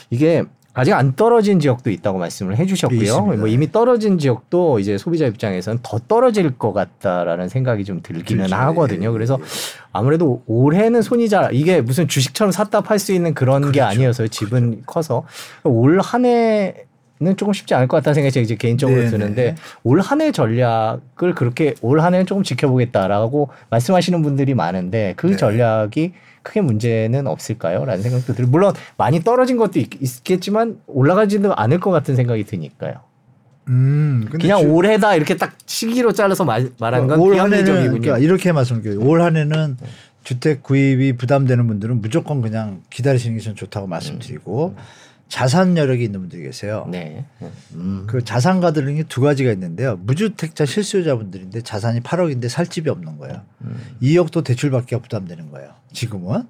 [0.09, 0.43] 이게
[0.75, 3.01] 아직 안 떨어진 지역도 있다고 말씀을 해주셨고요.
[3.01, 3.37] 있습니다.
[3.37, 8.55] 뭐 이미 떨어진 지역도 이제 소비자 입장에서는 더 떨어질 것 같다라는 생각이 좀 들기는 그렇죠.
[8.55, 9.09] 하거든요.
[9.09, 9.45] 예, 그래서 예.
[9.91, 13.83] 아무래도 올해는 손이 잘 이게 무슨 주식처럼 샀다 팔 수 있는 그런 게 그렇죠.
[13.85, 14.27] 아니어서요.
[14.29, 15.23] 집은 커서
[15.63, 16.75] 올 한해
[17.22, 19.09] 는 조금 쉽지 않을 것 같다는 생각이 제가 이제 개인적으로 네네.
[19.11, 25.28] 드는데 올 한 해 전략을 그렇게 올 한 해는 조금 지켜보겠다라고 말씀하시는 분들이 많은데 그
[25.28, 25.36] 네.
[25.36, 26.13] 전략이
[26.43, 27.84] 크게 문제는 없을까요?
[27.84, 28.49] 라는 생각도 들어요.
[28.49, 33.01] 물론 많이 떨어진 것도 있, 있겠지만 올라가지도 않을 것 같은 생각이 드니까요.
[33.67, 38.01] 음, 그냥 주- 올해다 이렇게 딱 시기로 잘라서 말, 말하는 건올 한해는 비합리적이군요.
[38.01, 39.01] 그러니까 이렇게 말씀드려요.
[39.05, 39.76] 올 한 해는
[40.24, 44.76] 주택 구입이 부담되는 분들은 무조건 그냥 기다리시는 게 전 좋다고 말씀드리고
[45.30, 46.88] 자산 여력이 있는 분들이 계세요.
[46.89, 47.23] 네.
[47.73, 48.05] 음.
[48.07, 49.95] 그 자산 가들는 게두 가지가 있는데요.
[49.97, 53.43] 무주택자 실수요자분들인데 자산이 8억인데 살 집이 없는 거예요.
[53.61, 53.80] 음.
[54.01, 55.75] 2억도 대출받기가 부담되는 거예요.
[55.93, 56.47] 지금은.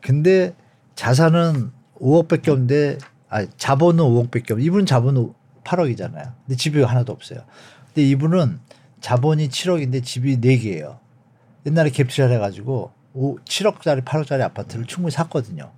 [0.00, 0.54] 근데
[0.96, 1.70] 자산은
[2.00, 2.98] 5억밖에 없는데
[3.28, 5.32] 아 자본은 5억밖에 없는데 이분은 자본은
[5.64, 6.32] 8억이잖아요.
[6.46, 7.40] 근데 집이 하나도 없어요.
[7.86, 8.58] 근데 이분은
[9.00, 10.98] 자본이 7억인데 집이 4개예요.
[11.64, 15.70] 옛날에 갭투자를 해가지고 5, 7억짜리 8억짜리 아파트를 충분히 샀거든요.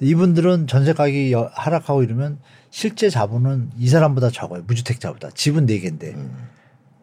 [0.00, 2.38] 이분들은 전세 가격이 여- 하락하고 이러면
[2.70, 4.62] 실제 자본은 이 사람보다 적어요.
[4.66, 5.30] 무주택자보다.
[5.34, 6.14] 집은 4개인데.
[6.14, 6.30] 음.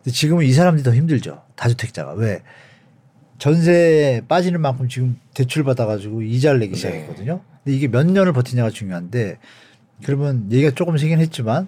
[0.04, 1.42] 근데 지금은 이 사람들이 더 힘들죠.
[1.56, 2.14] 다주택자가.
[2.14, 2.42] 왜?
[3.38, 6.78] 전세 빠지는 만큼 지금 대출 받아가지고 이자를 내기 네.
[6.78, 7.42] 시작했거든요.
[7.64, 9.40] 근데 이게 몇 년을 버티냐가 중요한데
[10.04, 11.68] 그러면 얘기가 조금 세긴 했지만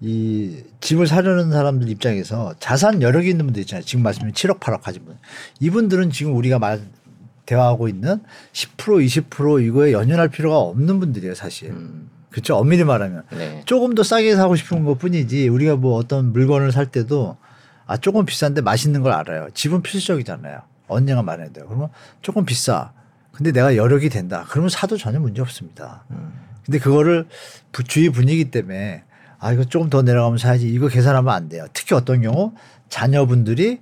[0.00, 3.84] 이 집을 사려는 사람들 입장에서 자산 여력이 있는 분들 있잖아요.
[3.84, 5.18] 지금 말씀드린 7억 8억 가진 분.
[5.58, 6.80] 이분들은 지금 우리가 말
[7.50, 8.20] 대화하고 있는
[8.52, 11.70] 10% 20% 이거에 연연할 필요가 없는 분들이에요, 사실.
[11.70, 12.08] 음.
[12.30, 12.56] 그렇죠.
[12.56, 13.24] 엄밀히 말하면.
[13.32, 13.62] 네.
[13.64, 17.36] 조금 더 싸게 사고 싶은 것 뿐이지 우리가 뭐 어떤 물건을 살 때도
[17.86, 19.48] 아 조금 비싼데 맛있는 걸 알아요.
[19.52, 20.60] 집은 필수적이잖아요.
[20.86, 21.64] 언젠가 말해야 돼요.
[21.66, 21.88] 그러면
[22.22, 22.92] 조금 비싸.
[23.32, 24.44] 근데 내가 여력이 된다.
[24.48, 26.04] 그러면 사도 전혀 문제 없습니다.
[26.10, 26.32] 음.
[26.64, 27.26] 근데 그거를
[27.72, 29.02] 부- 주위 분위기 때문에
[29.40, 31.66] 아 이거 조금 더 내려가면 사야지 이거 계산하면 안 돼요.
[31.72, 32.52] 특히 어떤 경우
[32.90, 33.80] 자녀분들이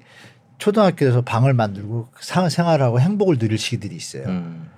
[0.58, 4.24] 초등학교에서 방을 만들고 상- 생활하고 행복을 누릴 시기들이 있어요.
[4.26, 4.68] 음.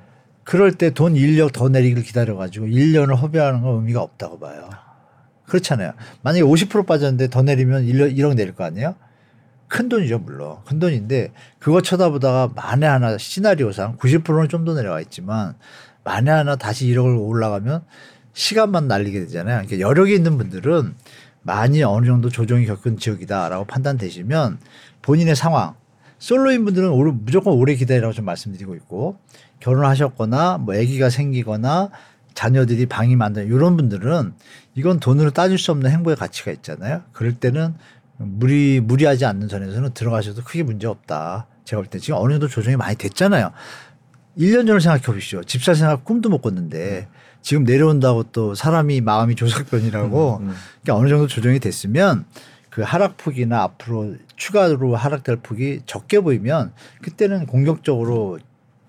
[0.45, 4.69] 그럴 때 돈 인력 더 내리기를 기다려가지고 1년을 허비하는 건 의미가 없다고 봐요.
[5.47, 5.93] 그렇잖아요.
[6.23, 8.95] 만약에 50% 빠졌는데 더 내리면 1억, 1억 내릴 거 아니에요?
[9.69, 10.59] 큰 돈이죠, 물론.
[10.65, 15.55] 큰 돈인데 그거 쳐다보다가 만에 하나 시나리오상 90%는 좀 더 내려와 있지만
[16.05, 17.83] 만에 하나 다시 1억을 올라가면
[18.33, 19.63] 시간만 날리게 되잖아요.
[19.67, 20.95] 그러니까 여력이 있는 분들은
[21.43, 24.59] 많이 어느 정도 조정이 겪은 지역이다라고 판단되시면
[25.03, 25.75] 본인의 상황
[26.19, 29.19] 솔로인 분들은 오래- 무조건 오래 기다리라고 좀 말씀드리고 있고
[29.61, 31.91] 결혼하셨거나 뭐 아기가 생기거나
[32.35, 34.33] 자녀들이 방이 많다 이런 분들은
[34.75, 37.03] 이건 돈으로 따질 수 없는 행보의 가치가 있잖아요.
[37.13, 37.75] 그럴 때는
[38.19, 41.47] 무리 무리하지 않는 선에서는 들어가셔도 크게 문제 없다.
[41.65, 43.51] 제가 볼 때 지금 어느 정도 조정이 많이 됐잖아요.
[44.39, 45.43] 1년 전을 생각해 보십시오.
[45.45, 47.09] 집사 생각 꿈도 못 꿨는데
[47.43, 50.55] 지금 내려온다고 또 사람이 마음이 조석변이라고 음, 음.
[50.83, 52.27] 그러니까 어느 정도 조정이 됐으면
[52.71, 58.39] 그 하락폭이나 앞으로 추가로 하락될 폭이 적게 보이면 그때는 공격적으로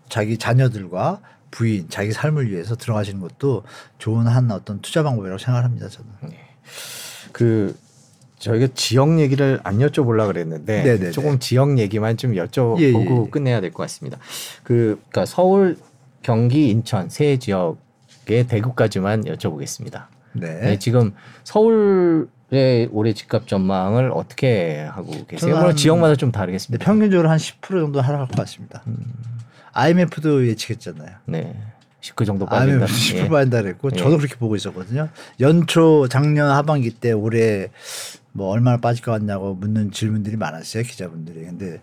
[0.08, 1.20] 자기 자녀들과
[1.50, 3.64] 부인, 자기 삶을 위해서 들어가시는 것도
[3.98, 5.90] 좋은 한 어떤 투자 방법이라고 생각합니다.
[5.90, 6.10] 저는.
[7.34, 7.76] 그
[8.40, 11.12] 저희가 지역 얘기를 안 여쭤보려 그랬는데 네네네.
[11.12, 13.30] 조금 지역 얘기만 좀 여쭤보고 예, 예, 예.
[13.30, 14.18] 끝내야 될 것 같습니다.
[14.64, 15.78] 그 그러니까 서울,
[16.22, 20.06] 경기, 인천 세 지역의 대구까지만 여쭤보겠습니다.
[20.34, 20.60] 네.
[20.62, 21.14] 네, 지금
[21.44, 25.52] 서울 의 올해 집값 전망을 어떻게 하고 계세요?
[25.56, 26.84] 물론 한- 지역마다 좀 다르겠습니다.
[26.84, 28.84] 평균적으로 한 10% 정도 하락할 것 같습니다.
[29.72, 31.12] IMF도 예측했잖아요.
[31.28, 31.56] 네,
[32.14, 32.74] 그 정도 빠진다.
[32.86, 33.30] IMF 10% 예.
[33.30, 33.98] 빠진다 그랬고 예.
[33.98, 35.08] 저도 그렇게 보고 있었거든요.
[35.40, 37.68] 연초 작년 하반기 때 올해
[38.34, 41.46] 뭐 얼마나 빠질 것 같냐고 묻는 질문들이 많았어요 기자분들이.
[41.46, 41.82] 근데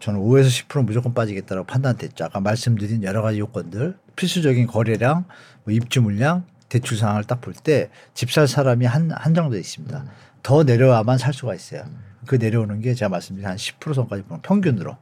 [0.00, 2.24] 저는 5에서 10% 무조건 빠지겠다라고 판단됐죠.
[2.24, 5.24] 아까 말씀드린 여러 가지 요건들 필수적인 거래량,
[5.64, 10.04] 뭐 입주 물량, 대출 상황을 딱 볼 때 집 살 사람이 한 한정돼 있습니다.
[10.42, 11.84] 더 내려와만 살 수가 있어요.
[12.26, 14.96] 그 내려오는 게 제가 말씀드린 한 10% 선까지 보면 평균으로.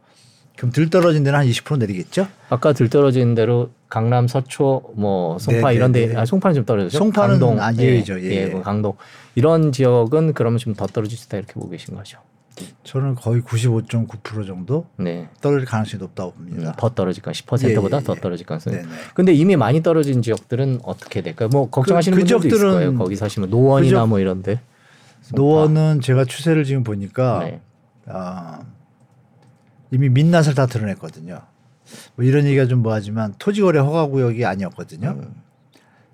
[0.56, 2.26] 그럼 들 떨어진 데는 한 20% 내리겠죠?
[2.50, 6.20] 아까 들 떨어진 대로 강남, 서초, 뭐 송파 네, 이런 네, 데, 네.
[6.20, 6.98] 아, 송파는 좀 떨어졌죠.
[6.98, 8.20] 송파는 강동, 아, 예외죠.
[8.20, 8.30] 예.
[8.30, 8.94] 예, 뭐 강동
[9.34, 12.18] 이런 지역은 그러면 좀 더 떨어질 수 있다 이렇게 보고 계신 거죠.
[12.84, 16.74] 저는 거의 95.9% 정도 네, 떨어질 가능성이 높다고 음, 봅니다.
[16.76, 18.20] 더 떨어질 까 10%보다 예, 예, 더 예.
[18.20, 18.76] 떨어질 가능성이.
[18.76, 18.88] 네네.
[19.14, 21.48] 근데 이미 많이 떨어진 지역들은 어떻게 될까요?
[21.50, 22.94] 뭐 걱정하시는 그 분들도 있을 지역들은 거예요.
[22.98, 24.60] 거기 사시면 노원이나 그 뭐 이런데.
[25.32, 27.60] 노원은 제가 추세를 지금 보니까 네.
[28.06, 28.62] 아,
[29.90, 31.40] 이미 민낯을 다 드러냈거든요.
[32.16, 35.10] 뭐 이런 얘기가 좀 뭐하지만 토지거래 허가 구역이 아니었거든요.
[35.10, 35.34] 음.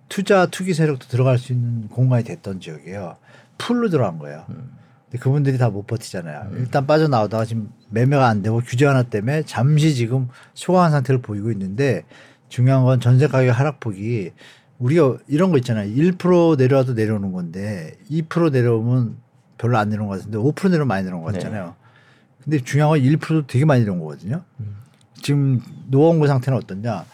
[0.08, 3.16] 투자 투기 세력도 들어갈 수 있는 공간이 됐던 지역이에요.
[3.58, 4.44] 풀로 들어간 거예요.
[4.50, 4.70] 음.
[5.06, 6.50] 근데 그분들이 다 못 버티잖아요.
[6.58, 12.04] 일단 빠져나오다가 지금 매매가 안 되고 규제 하나 때문에 잠시 지금 소강한 상태를 보이고 있는데
[12.48, 14.32] 중요한 건 전세 가격 하락폭이
[14.78, 15.88] 우리가 이런 거 있잖아요.
[15.94, 19.16] 1% 내려와도 내려오는 건데 2% 내려오면
[19.58, 21.38] 별로 안 내려온 것 같은데 5% 내려오면 많이 내려온 것 네.
[21.38, 21.74] 같잖아요.
[22.42, 24.42] 근데 중요한 건 1%도 되게 많이 내려온 거거든요.
[24.60, 24.76] 음.
[25.22, 27.04] 지금 노원구 상태는 어떠냐?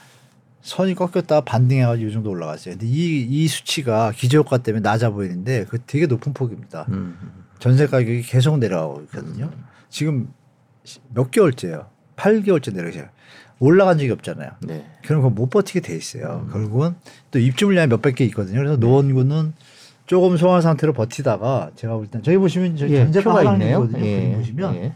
[0.62, 2.74] 선이 꺾였다가 반등해가지고 이 정도 올라갔어요.
[2.74, 6.86] 근데 이, 이 수치가 기저효과 때문에 낮아 보이는데 그 되게 높은 폭입니다.
[6.90, 7.16] 음.
[7.62, 9.48] 전세 가격이 계속 내려가고 있거든요.
[9.88, 10.32] 지금
[11.14, 11.86] 몇 개월째예요.
[12.16, 13.04] 8개월째 내려가요.
[13.60, 14.50] 올라간 적이 없잖아요.
[14.62, 14.84] 네.
[15.04, 16.48] 그럼 그거 못 버티게 돼 있어요.
[16.52, 16.96] 결국은
[17.30, 18.58] 또 입주 물량이 몇백 개 있거든요.
[18.58, 19.52] 그래서 노원구는
[20.06, 23.32] 조금 소화 상태로 버티다가 제가 볼 땐 저기 보시면 저기 예, 전세가.
[23.32, 24.04] 하락이거든요.
[24.04, 24.34] 예.
[24.34, 24.92] 보시면 예.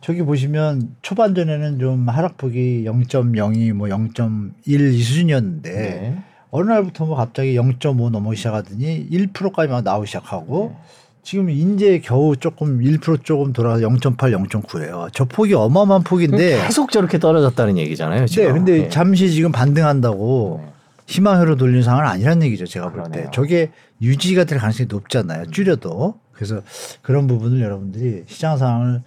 [0.00, 6.22] 저기 보시면 초반 전에는 좀 하락폭이 0.02, 뭐 0.1 이 수준이었는데 네.
[6.50, 11.01] 어느 날부터 뭐 갑자기 0.5 넘어기 시작하더니 1%까지 막 나오기 시작하고 네.
[11.22, 15.08] 지금 이제 겨우 조금 1% 조금 돌아서 0.8, 0.9예요.
[15.12, 18.26] 저 폭이 어마어마한 폭인데 계속 저렇게 떨어졌다는 얘기잖아요.
[18.26, 18.44] 지금.
[18.44, 18.88] 네, 근데 예.
[18.88, 20.72] 잠시 지금 반등한다고 네.
[21.06, 22.66] 희망회로 돌리는 상황은 아니란 얘기죠.
[22.66, 23.28] 제가 볼 때.
[23.32, 23.70] 저게
[24.00, 25.46] 유지가 될 가능성이 높잖아요.
[25.50, 26.14] 줄여도.
[26.32, 26.60] 그래서
[27.02, 29.02] 그런 부분을 여러분들이 시장 상황을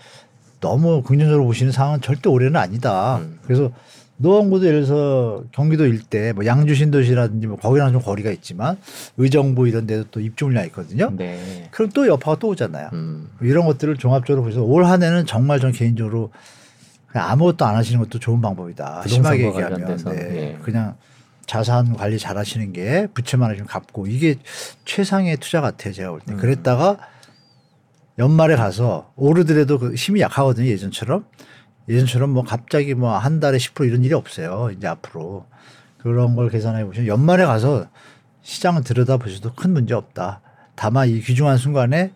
[0.61, 3.17] 너무 긍정적으로 보시는 상황은 절대 올해는 아니다.
[3.17, 3.39] 음.
[3.43, 3.71] 그래서
[4.17, 8.77] 노원구도 예를 들어서 경기도 일대 뭐 양주 신도시라든지 뭐 거기랑 좀 거리가 있지만
[9.17, 11.11] 의정부 이런 데도 또 입주 물량이 있거든요.
[11.15, 11.67] 네.
[11.71, 12.89] 그럼 또 여파가 또 오잖아요.
[12.93, 13.29] 음.
[13.41, 16.31] 이런 것들을 종합적으로 보셔서 올 한 해는 정말 전 개인적으로
[17.07, 19.03] 그냥 아무것도 안 하시는 것도 좋은 방법이다.
[19.07, 20.11] 심하게 얘기하면 네.
[20.35, 20.57] 예.
[20.61, 20.95] 그냥
[21.45, 24.35] 자산 관리 잘 하시는 게 부채만 좀 갚고 이게
[24.85, 25.93] 최상의 투자 같아요.
[25.93, 26.33] 제가 볼 때.
[26.33, 26.37] 음.
[26.37, 26.97] 그랬다가
[28.17, 30.67] 연말에 가서 오르더라도 그 힘이 약하거든요.
[30.67, 31.25] 예전처럼.
[31.89, 34.69] 예전처럼 뭐 갑자기 뭐 한 달에 10% 이런 일이 없어요.
[34.75, 35.45] 이제 앞으로.
[35.97, 37.87] 그런 걸 계산해 보시면 연말에 가서
[38.43, 40.41] 시장을 들여다 보셔도 큰 문제 없다.
[40.75, 42.11] 다만 이 귀중한 순간에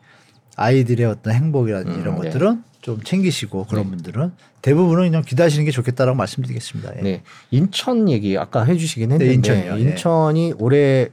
[0.58, 2.28] 아이들의 어떤 행복이라든지 음, 이런 네.
[2.30, 3.90] 것들은 좀 챙기시고 그런 네.
[3.92, 6.98] 분들은 대부분은 그냥 기다리시는 게 좋겠다라고 말씀드리겠습니다.
[6.98, 7.02] 예.
[7.02, 7.24] 네.
[7.50, 9.74] 인천 얘기 아까 해주시긴 했는데 네, 인천이요.
[9.76, 9.80] 예.
[9.80, 11.10] 인천이 올해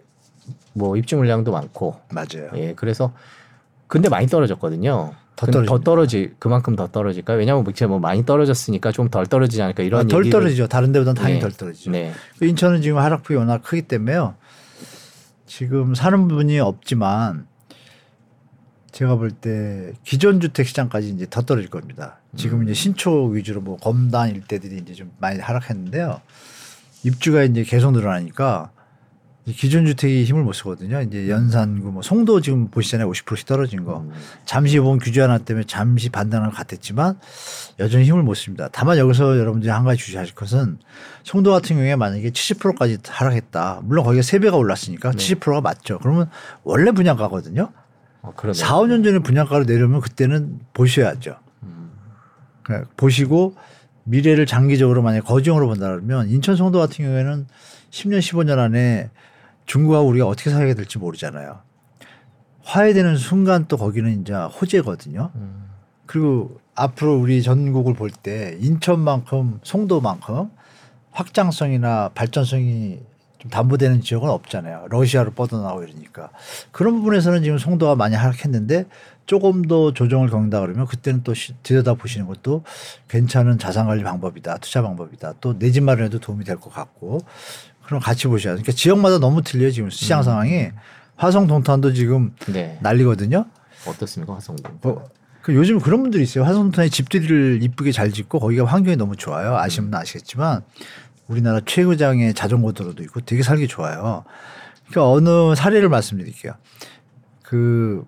[0.74, 2.50] 뭐 입주 물량도 많고 맞아요.
[2.57, 3.12] 예 그래서
[3.86, 5.14] 근데 많이 떨어졌거든요.
[5.37, 5.62] 더.
[5.64, 7.37] 더 떨어지 그만큼 더 떨어질까요?
[7.39, 10.66] 왜냐하면 뭐 제가 뭐 많이 떨어졌으니까 좀 덜 떨어지지 않을까 이런 아, 덜 얘기를- 떨어지죠.
[10.66, 11.41] 다른 데보다는 당연히 네.
[11.41, 11.91] 덜 떨어지죠.
[11.91, 12.12] 네.
[12.39, 14.34] 그 인천은 지금 하락폭이 워낙 크기 때문에요.
[15.47, 17.47] 지금 사는 분이 없지만
[18.93, 22.18] 제가 볼 때 기존 주택 시장까지 이제 더 떨어질 겁니다.
[22.34, 22.64] 지금 음.
[22.64, 26.20] 이제 신축 위주로 뭐 검단 일대들이 이제 좀 많이 하락했는데요.
[27.05, 28.70] 입주가 이제 계속 늘어나니까
[29.53, 31.01] 기존 주택이 힘을 못 쓰거든요.
[31.03, 33.09] 이제 연산구 뭐 송도 지금 보시잖아요.
[33.09, 34.01] 50%씩 떨어진 거.
[34.01, 34.12] 음.
[34.44, 37.20] 잠시 보면 규제 하나 때문에 잠시 반등을 같았지만
[37.78, 38.68] 여전히 힘을 못 씁니다.
[38.72, 40.78] 다만 여기서 여러분들이 한 가지 주시하실 것은
[41.22, 43.82] 송도 같은 경우에 만약에 70%까지 하락했다.
[43.84, 45.16] 물론 거기가 3배가 올랐으니까 네.
[45.16, 46.01] 70%가 맞죠.
[46.01, 46.28] 그러면
[46.64, 47.70] 원래 분양가거든요.
[48.22, 48.59] 어, 그러네.
[48.59, 51.38] 4, 5년 전에 분양가로 내려오면 그때는 보셔야죠.
[51.62, 51.92] 음.
[52.64, 53.55] 그러니까 보시고
[54.03, 57.47] 미래를 장기적으로 만약 거지형으로 본다 그러면 인천 송도 같은 경우에는
[57.90, 59.11] 10년 15년 안에
[59.66, 61.60] 중국하고 우리가 어떻게 살게 될지 모르잖아요.
[62.62, 65.30] 화해되는 순간 또 거기는 이제 호재거든요.
[65.34, 65.66] 음.
[66.06, 70.50] 그리고 앞으로 우리 전국을 볼 때 인천만큼 송도만큼
[71.12, 73.00] 확장성이나 발전성이
[73.38, 74.86] 좀 담보되는 지역은 없잖아요.
[74.90, 76.30] 러시아로 뻗어나오고 이러니까
[76.72, 78.86] 그런 부분에서는 지금 송도가 많이 하락했는데
[79.26, 82.62] 조금 더 조정을 겪는다 그러면 그때는 또 시- 들여다 보시는 것도
[83.08, 85.34] 괜찮은 자산 관리 방법이다, 투자 방법이다.
[85.40, 87.20] 또 내 집 마련에도 도움이 될 것 같고
[87.87, 88.62] 그럼 같이 보셔야 돼요.
[88.62, 90.70] 그러니까 지역마다 너무 틀려요 지금 시장 상황이
[91.16, 92.78] 화성 동탄도 지금 네.
[92.82, 93.47] 난리거든요.
[93.87, 94.70] 어떻습니까 화성도?
[94.82, 95.05] 뭐,
[95.41, 96.45] 그 요즘 그런 분들이 있어요.
[96.45, 99.57] 화성 동탄에 집들이를 이쁘게 잘 짓고 거기가 환경이 너무 좋아요.
[99.57, 100.62] 아시면 아시겠지만
[101.28, 104.24] 우리나라 최고장의 자전거 도로도 있고 되게 살기 좋아요.
[104.89, 106.55] 그러니까 어느 사례를 말씀드릴게요.
[107.43, 108.05] 그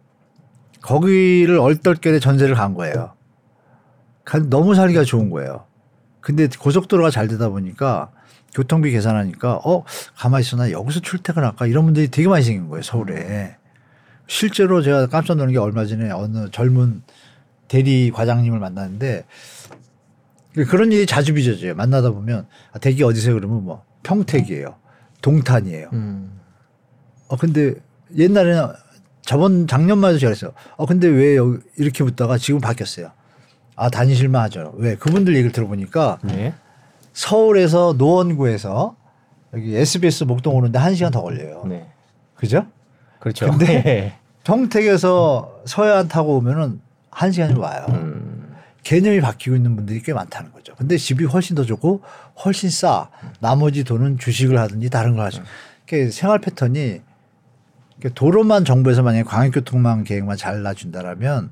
[0.83, 3.12] 거기를 얼떨결에 전세를 간 거예요.
[4.24, 5.64] 간- 너무 살기가 좋은 거예요.
[6.20, 8.11] 근데 고속도로가 잘 되다 보니까
[8.55, 9.84] 교통비 계산하니까 어
[10.16, 13.57] 가만히 있어 나 여기서 출퇴근할까 이런 분들이 되게 많이 생긴 거예요 서울에.
[14.26, 17.03] 실제로 제가 깜짝 놀란 게 얼마 전에 어느 젊은
[17.66, 19.24] 대리 과장님을 만났는데
[20.68, 21.74] 그런 일이 자주 빚어져요.
[21.74, 23.34] 만나다 보면 아, 대기 어디세요?
[23.34, 24.76] 그러면 뭐 평택이에요.
[25.22, 25.90] 동탄이에요.
[25.92, 26.40] 음.
[27.28, 27.74] 어 근데
[28.16, 28.68] 옛날에는
[29.22, 30.53] 저번 작년만 해도 그랬어요.
[30.76, 33.11] 어 근데 왜 여기 이렇게 묻다가 지금 바뀌었어요.
[33.76, 34.74] 아 다니실만 하죠.
[34.76, 36.55] 왜 그분들 얘기를 들어보니까 네.
[37.23, 38.95] 서울에서 노원구에서
[39.53, 41.64] 여기 SBS 목동 오는데 한 시간 더 걸려요.
[41.66, 41.89] 네.
[42.37, 42.64] 그죠?
[43.19, 43.51] 그렇죠.
[43.51, 44.19] 근데 네.
[44.45, 47.87] 평택에서 서해안 타고 오면은 한 시간이 와요.
[47.89, 48.55] 음.
[48.85, 50.77] 개념이 바뀌고 있는 분들이 꽤 많다는 거죠.
[50.77, 52.03] 근데 집이 훨씬 더 좋고
[52.45, 53.11] 훨씬 싸.
[53.41, 55.41] 나머지 돈은 주식을 하든지 다른 걸 하시.
[55.89, 57.01] 그 생활 패턴이
[57.99, 61.51] 이렇게 도로만 정부에서 만약에 광역교통망 계획만 잘 놔준다라면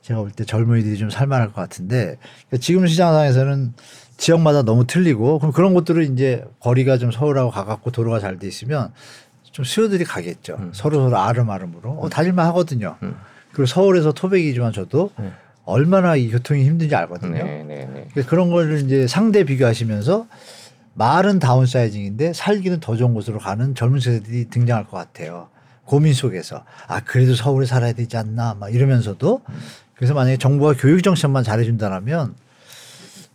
[0.00, 2.16] 제가 볼 때 젊은이들이 좀 살만할 것 같은데
[2.48, 3.74] 그러니까 지금 시장 상황에서는
[4.22, 8.92] 지역마다 너무 틀리고 그럼 그런 것들을 이제 거리가 좀 서울하고 가깝고 도로가 잘 돼 있으면
[9.50, 10.56] 좀 수요들이 가겠죠.
[10.60, 10.70] 음.
[10.72, 12.96] 서로 서로 아름아름으로 어, 다닐만 하거든요.
[13.02, 13.16] 음.
[13.50, 15.32] 그리고 서울에서 토백이지만 저도 네.
[15.64, 17.32] 얼마나 이 교통이 힘든지 알거든요.
[17.32, 18.06] 네, 네, 네.
[18.12, 20.28] 그러니까 그런 걸 이제 상대 비교하시면서
[20.94, 25.48] 말은 다운사이징인데 살기는 더 좋은 곳으로 가는 젊은 세대들이 등장할 것 같아요.
[25.84, 29.42] 고민 속에서 아 그래도 서울에 살아야 되지 않나 막 이러면서도
[29.96, 32.36] 그래서 만약에 정부가 교육 정책만 잘해준다라면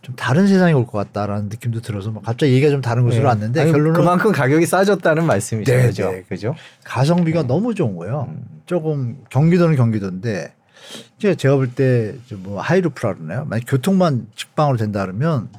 [0.08, 3.28] 좀 다른 세상이 올 것 같다라는 느낌도 들어서 뭐 갑자기 얘기가 좀 다른 곳으로 네.
[3.28, 5.70] 왔는데 아니, 결론은 그만큼 가격이 싸졌다는 말씀이죠.
[5.70, 6.10] 네, 그죠?
[6.10, 6.22] 네.
[6.26, 6.54] 그죠?
[6.84, 8.26] 가성비가 너무 좋은 거예요.
[8.30, 8.42] 음.
[8.64, 10.54] 조금 경기도는 경기도인데
[11.18, 13.44] 제가 제가 볼때 뭐 hyperloop라 그러나요?
[13.44, 15.50] 만약 교통만 직방으로 된다 그러면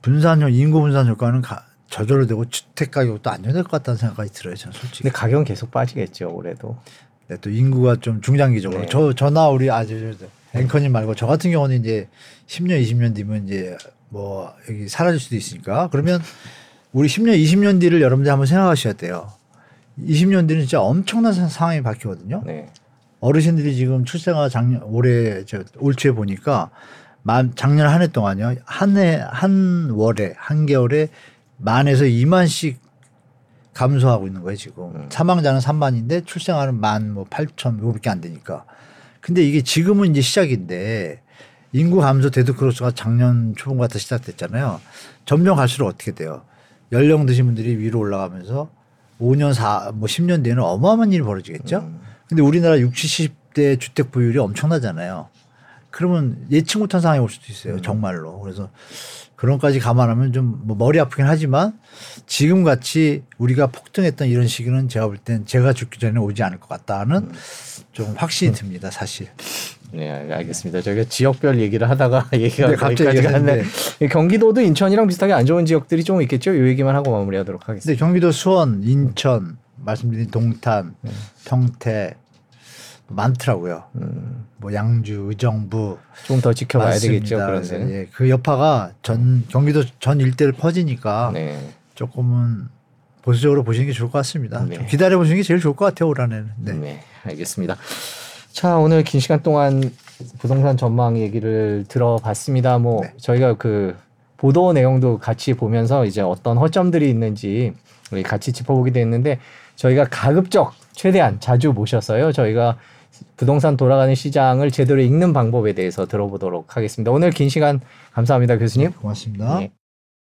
[0.00, 4.54] 분산 효 인구 분산 효과는 가, 저절로 되고 주택 가격도 안정될 것 같다는 생각까지 들어요.
[4.54, 5.02] 저는 솔직히.
[5.02, 6.76] 근데 가격은 계속 빠지겠죠 올해도.
[7.26, 8.86] 네, 또 인구가 좀 중장기적으로 네.
[8.88, 12.08] 저 저나 우리 저, 앵커님 말고 저 같은 경우는 이제
[12.46, 13.76] 10년 20년 뒤면 이제
[14.08, 16.20] 뭐 여기 사라질 수도 있으니까 그러면
[16.92, 19.30] 우리 10년 20년 뒤를 여러분들 한번 생각하셔야 돼요.
[20.00, 22.42] 20년 뒤는 진짜 엄청난 상- 상황이 바뀌거든요.
[22.44, 22.68] 네.
[23.20, 26.70] 어르신들이 지금 출생아 작년 올해 저 올초에 보니까
[27.22, 31.08] 만 작년 한 해 동안요 한 해 한 월에 한 개월에
[31.58, 32.76] 만에서 2만씩
[33.74, 35.06] 감소하고 있는 거예요 지금 음.
[35.08, 38.64] 사망자는 3만인데 출생아는 만뭐 8천 요밖에 안 되니까
[39.22, 41.22] 근데 이게 지금은 이제 시작인데
[41.72, 44.80] 인구 감소 dead cross가 작년 초반부터 시작됐잖아요
[45.24, 46.42] 점점 갈수록 어떻게 돼요
[46.92, 48.68] 연령 드신 분들이 위로 올라가면서
[49.22, 51.78] 5년 4, 뭐 10년 뒤에는 어마어마한 일이 벌어지겠죠.
[51.78, 52.00] 음.
[52.28, 55.28] 근데 우리나라 60, 70대 주택 보유율이 엄청나잖아요.
[55.92, 57.80] 그러면 예측 못한 상황이 올 수도 있어요.
[57.80, 58.40] 정말로.
[58.40, 58.70] 그래서
[59.36, 61.78] 그런 것까지 감안하면 좀 뭐 머리 아프긴 하지만
[62.26, 66.68] 지금 같이 우리가 폭등했던 이런 시기는 제가 볼 땐 제가 죽기 전에 오지 않을 것
[66.68, 67.30] 같다는
[67.92, 68.90] 좀 확신이 듭니다.
[68.90, 69.28] 사실.
[69.92, 70.80] 네, 알겠습니다.
[70.80, 73.62] 저희가 지역별 얘기를 하다가 얘기가 네, 갑자기 갔네.
[74.10, 76.54] 경기도도 인천이랑 비슷하게 안 좋은 지역들이 좀 있겠죠.
[76.54, 77.84] 이 얘기만 하고 마무리하도록 하겠습니다.
[77.86, 80.94] 근데 경기도 수원, 인천, 말씀드린 동탄,
[81.44, 82.16] 평택
[83.14, 83.84] 많더라고요.
[83.96, 87.12] 음, 뭐 양주, 의정부 좀 더 지켜봐야 많습니다.
[87.26, 87.36] 되겠죠.
[87.46, 87.90] 그런 데는.
[87.92, 91.58] 예, 그 여파가 전 경기도 전 일대를 퍼지니까 네.
[91.94, 92.68] 조금은
[93.22, 94.64] 보수적으로 보시는 게 좋을 것 같습니다.
[94.64, 94.74] 네.
[94.76, 96.50] 좀 기다려 보시는 게 제일 좋을 것 같아요 올 한해는.
[96.58, 96.72] 네.
[96.72, 97.00] 네.
[97.24, 97.76] 알겠습니다.
[98.52, 99.92] 자, 오늘 긴 시간 동안
[100.38, 102.78] 부동산 전망 얘기를 들어봤습니다.
[102.78, 103.12] 뭐 네.
[103.18, 103.96] 저희가 그
[104.36, 107.72] 보도 내용도 같이 보면서 이제 어떤 허점들이 있는지
[108.10, 109.38] 우리 같이 짚어보기도 했는데
[109.76, 112.32] 저희가 가급적 최대한 자주 모셔서요.
[112.32, 112.76] 저희가
[113.36, 117.10] 부동산 돌아가는 시장을 제대로 읽는 방법에 대해서 들어보도록 하겠습니다.
[117.10, 117.80] 오늘 긴 시간
[118.12, 118.92] 감사합니다, 교수님.
[118.92, 119.62] 고맙습니다.
[119.62, 119.70] 예.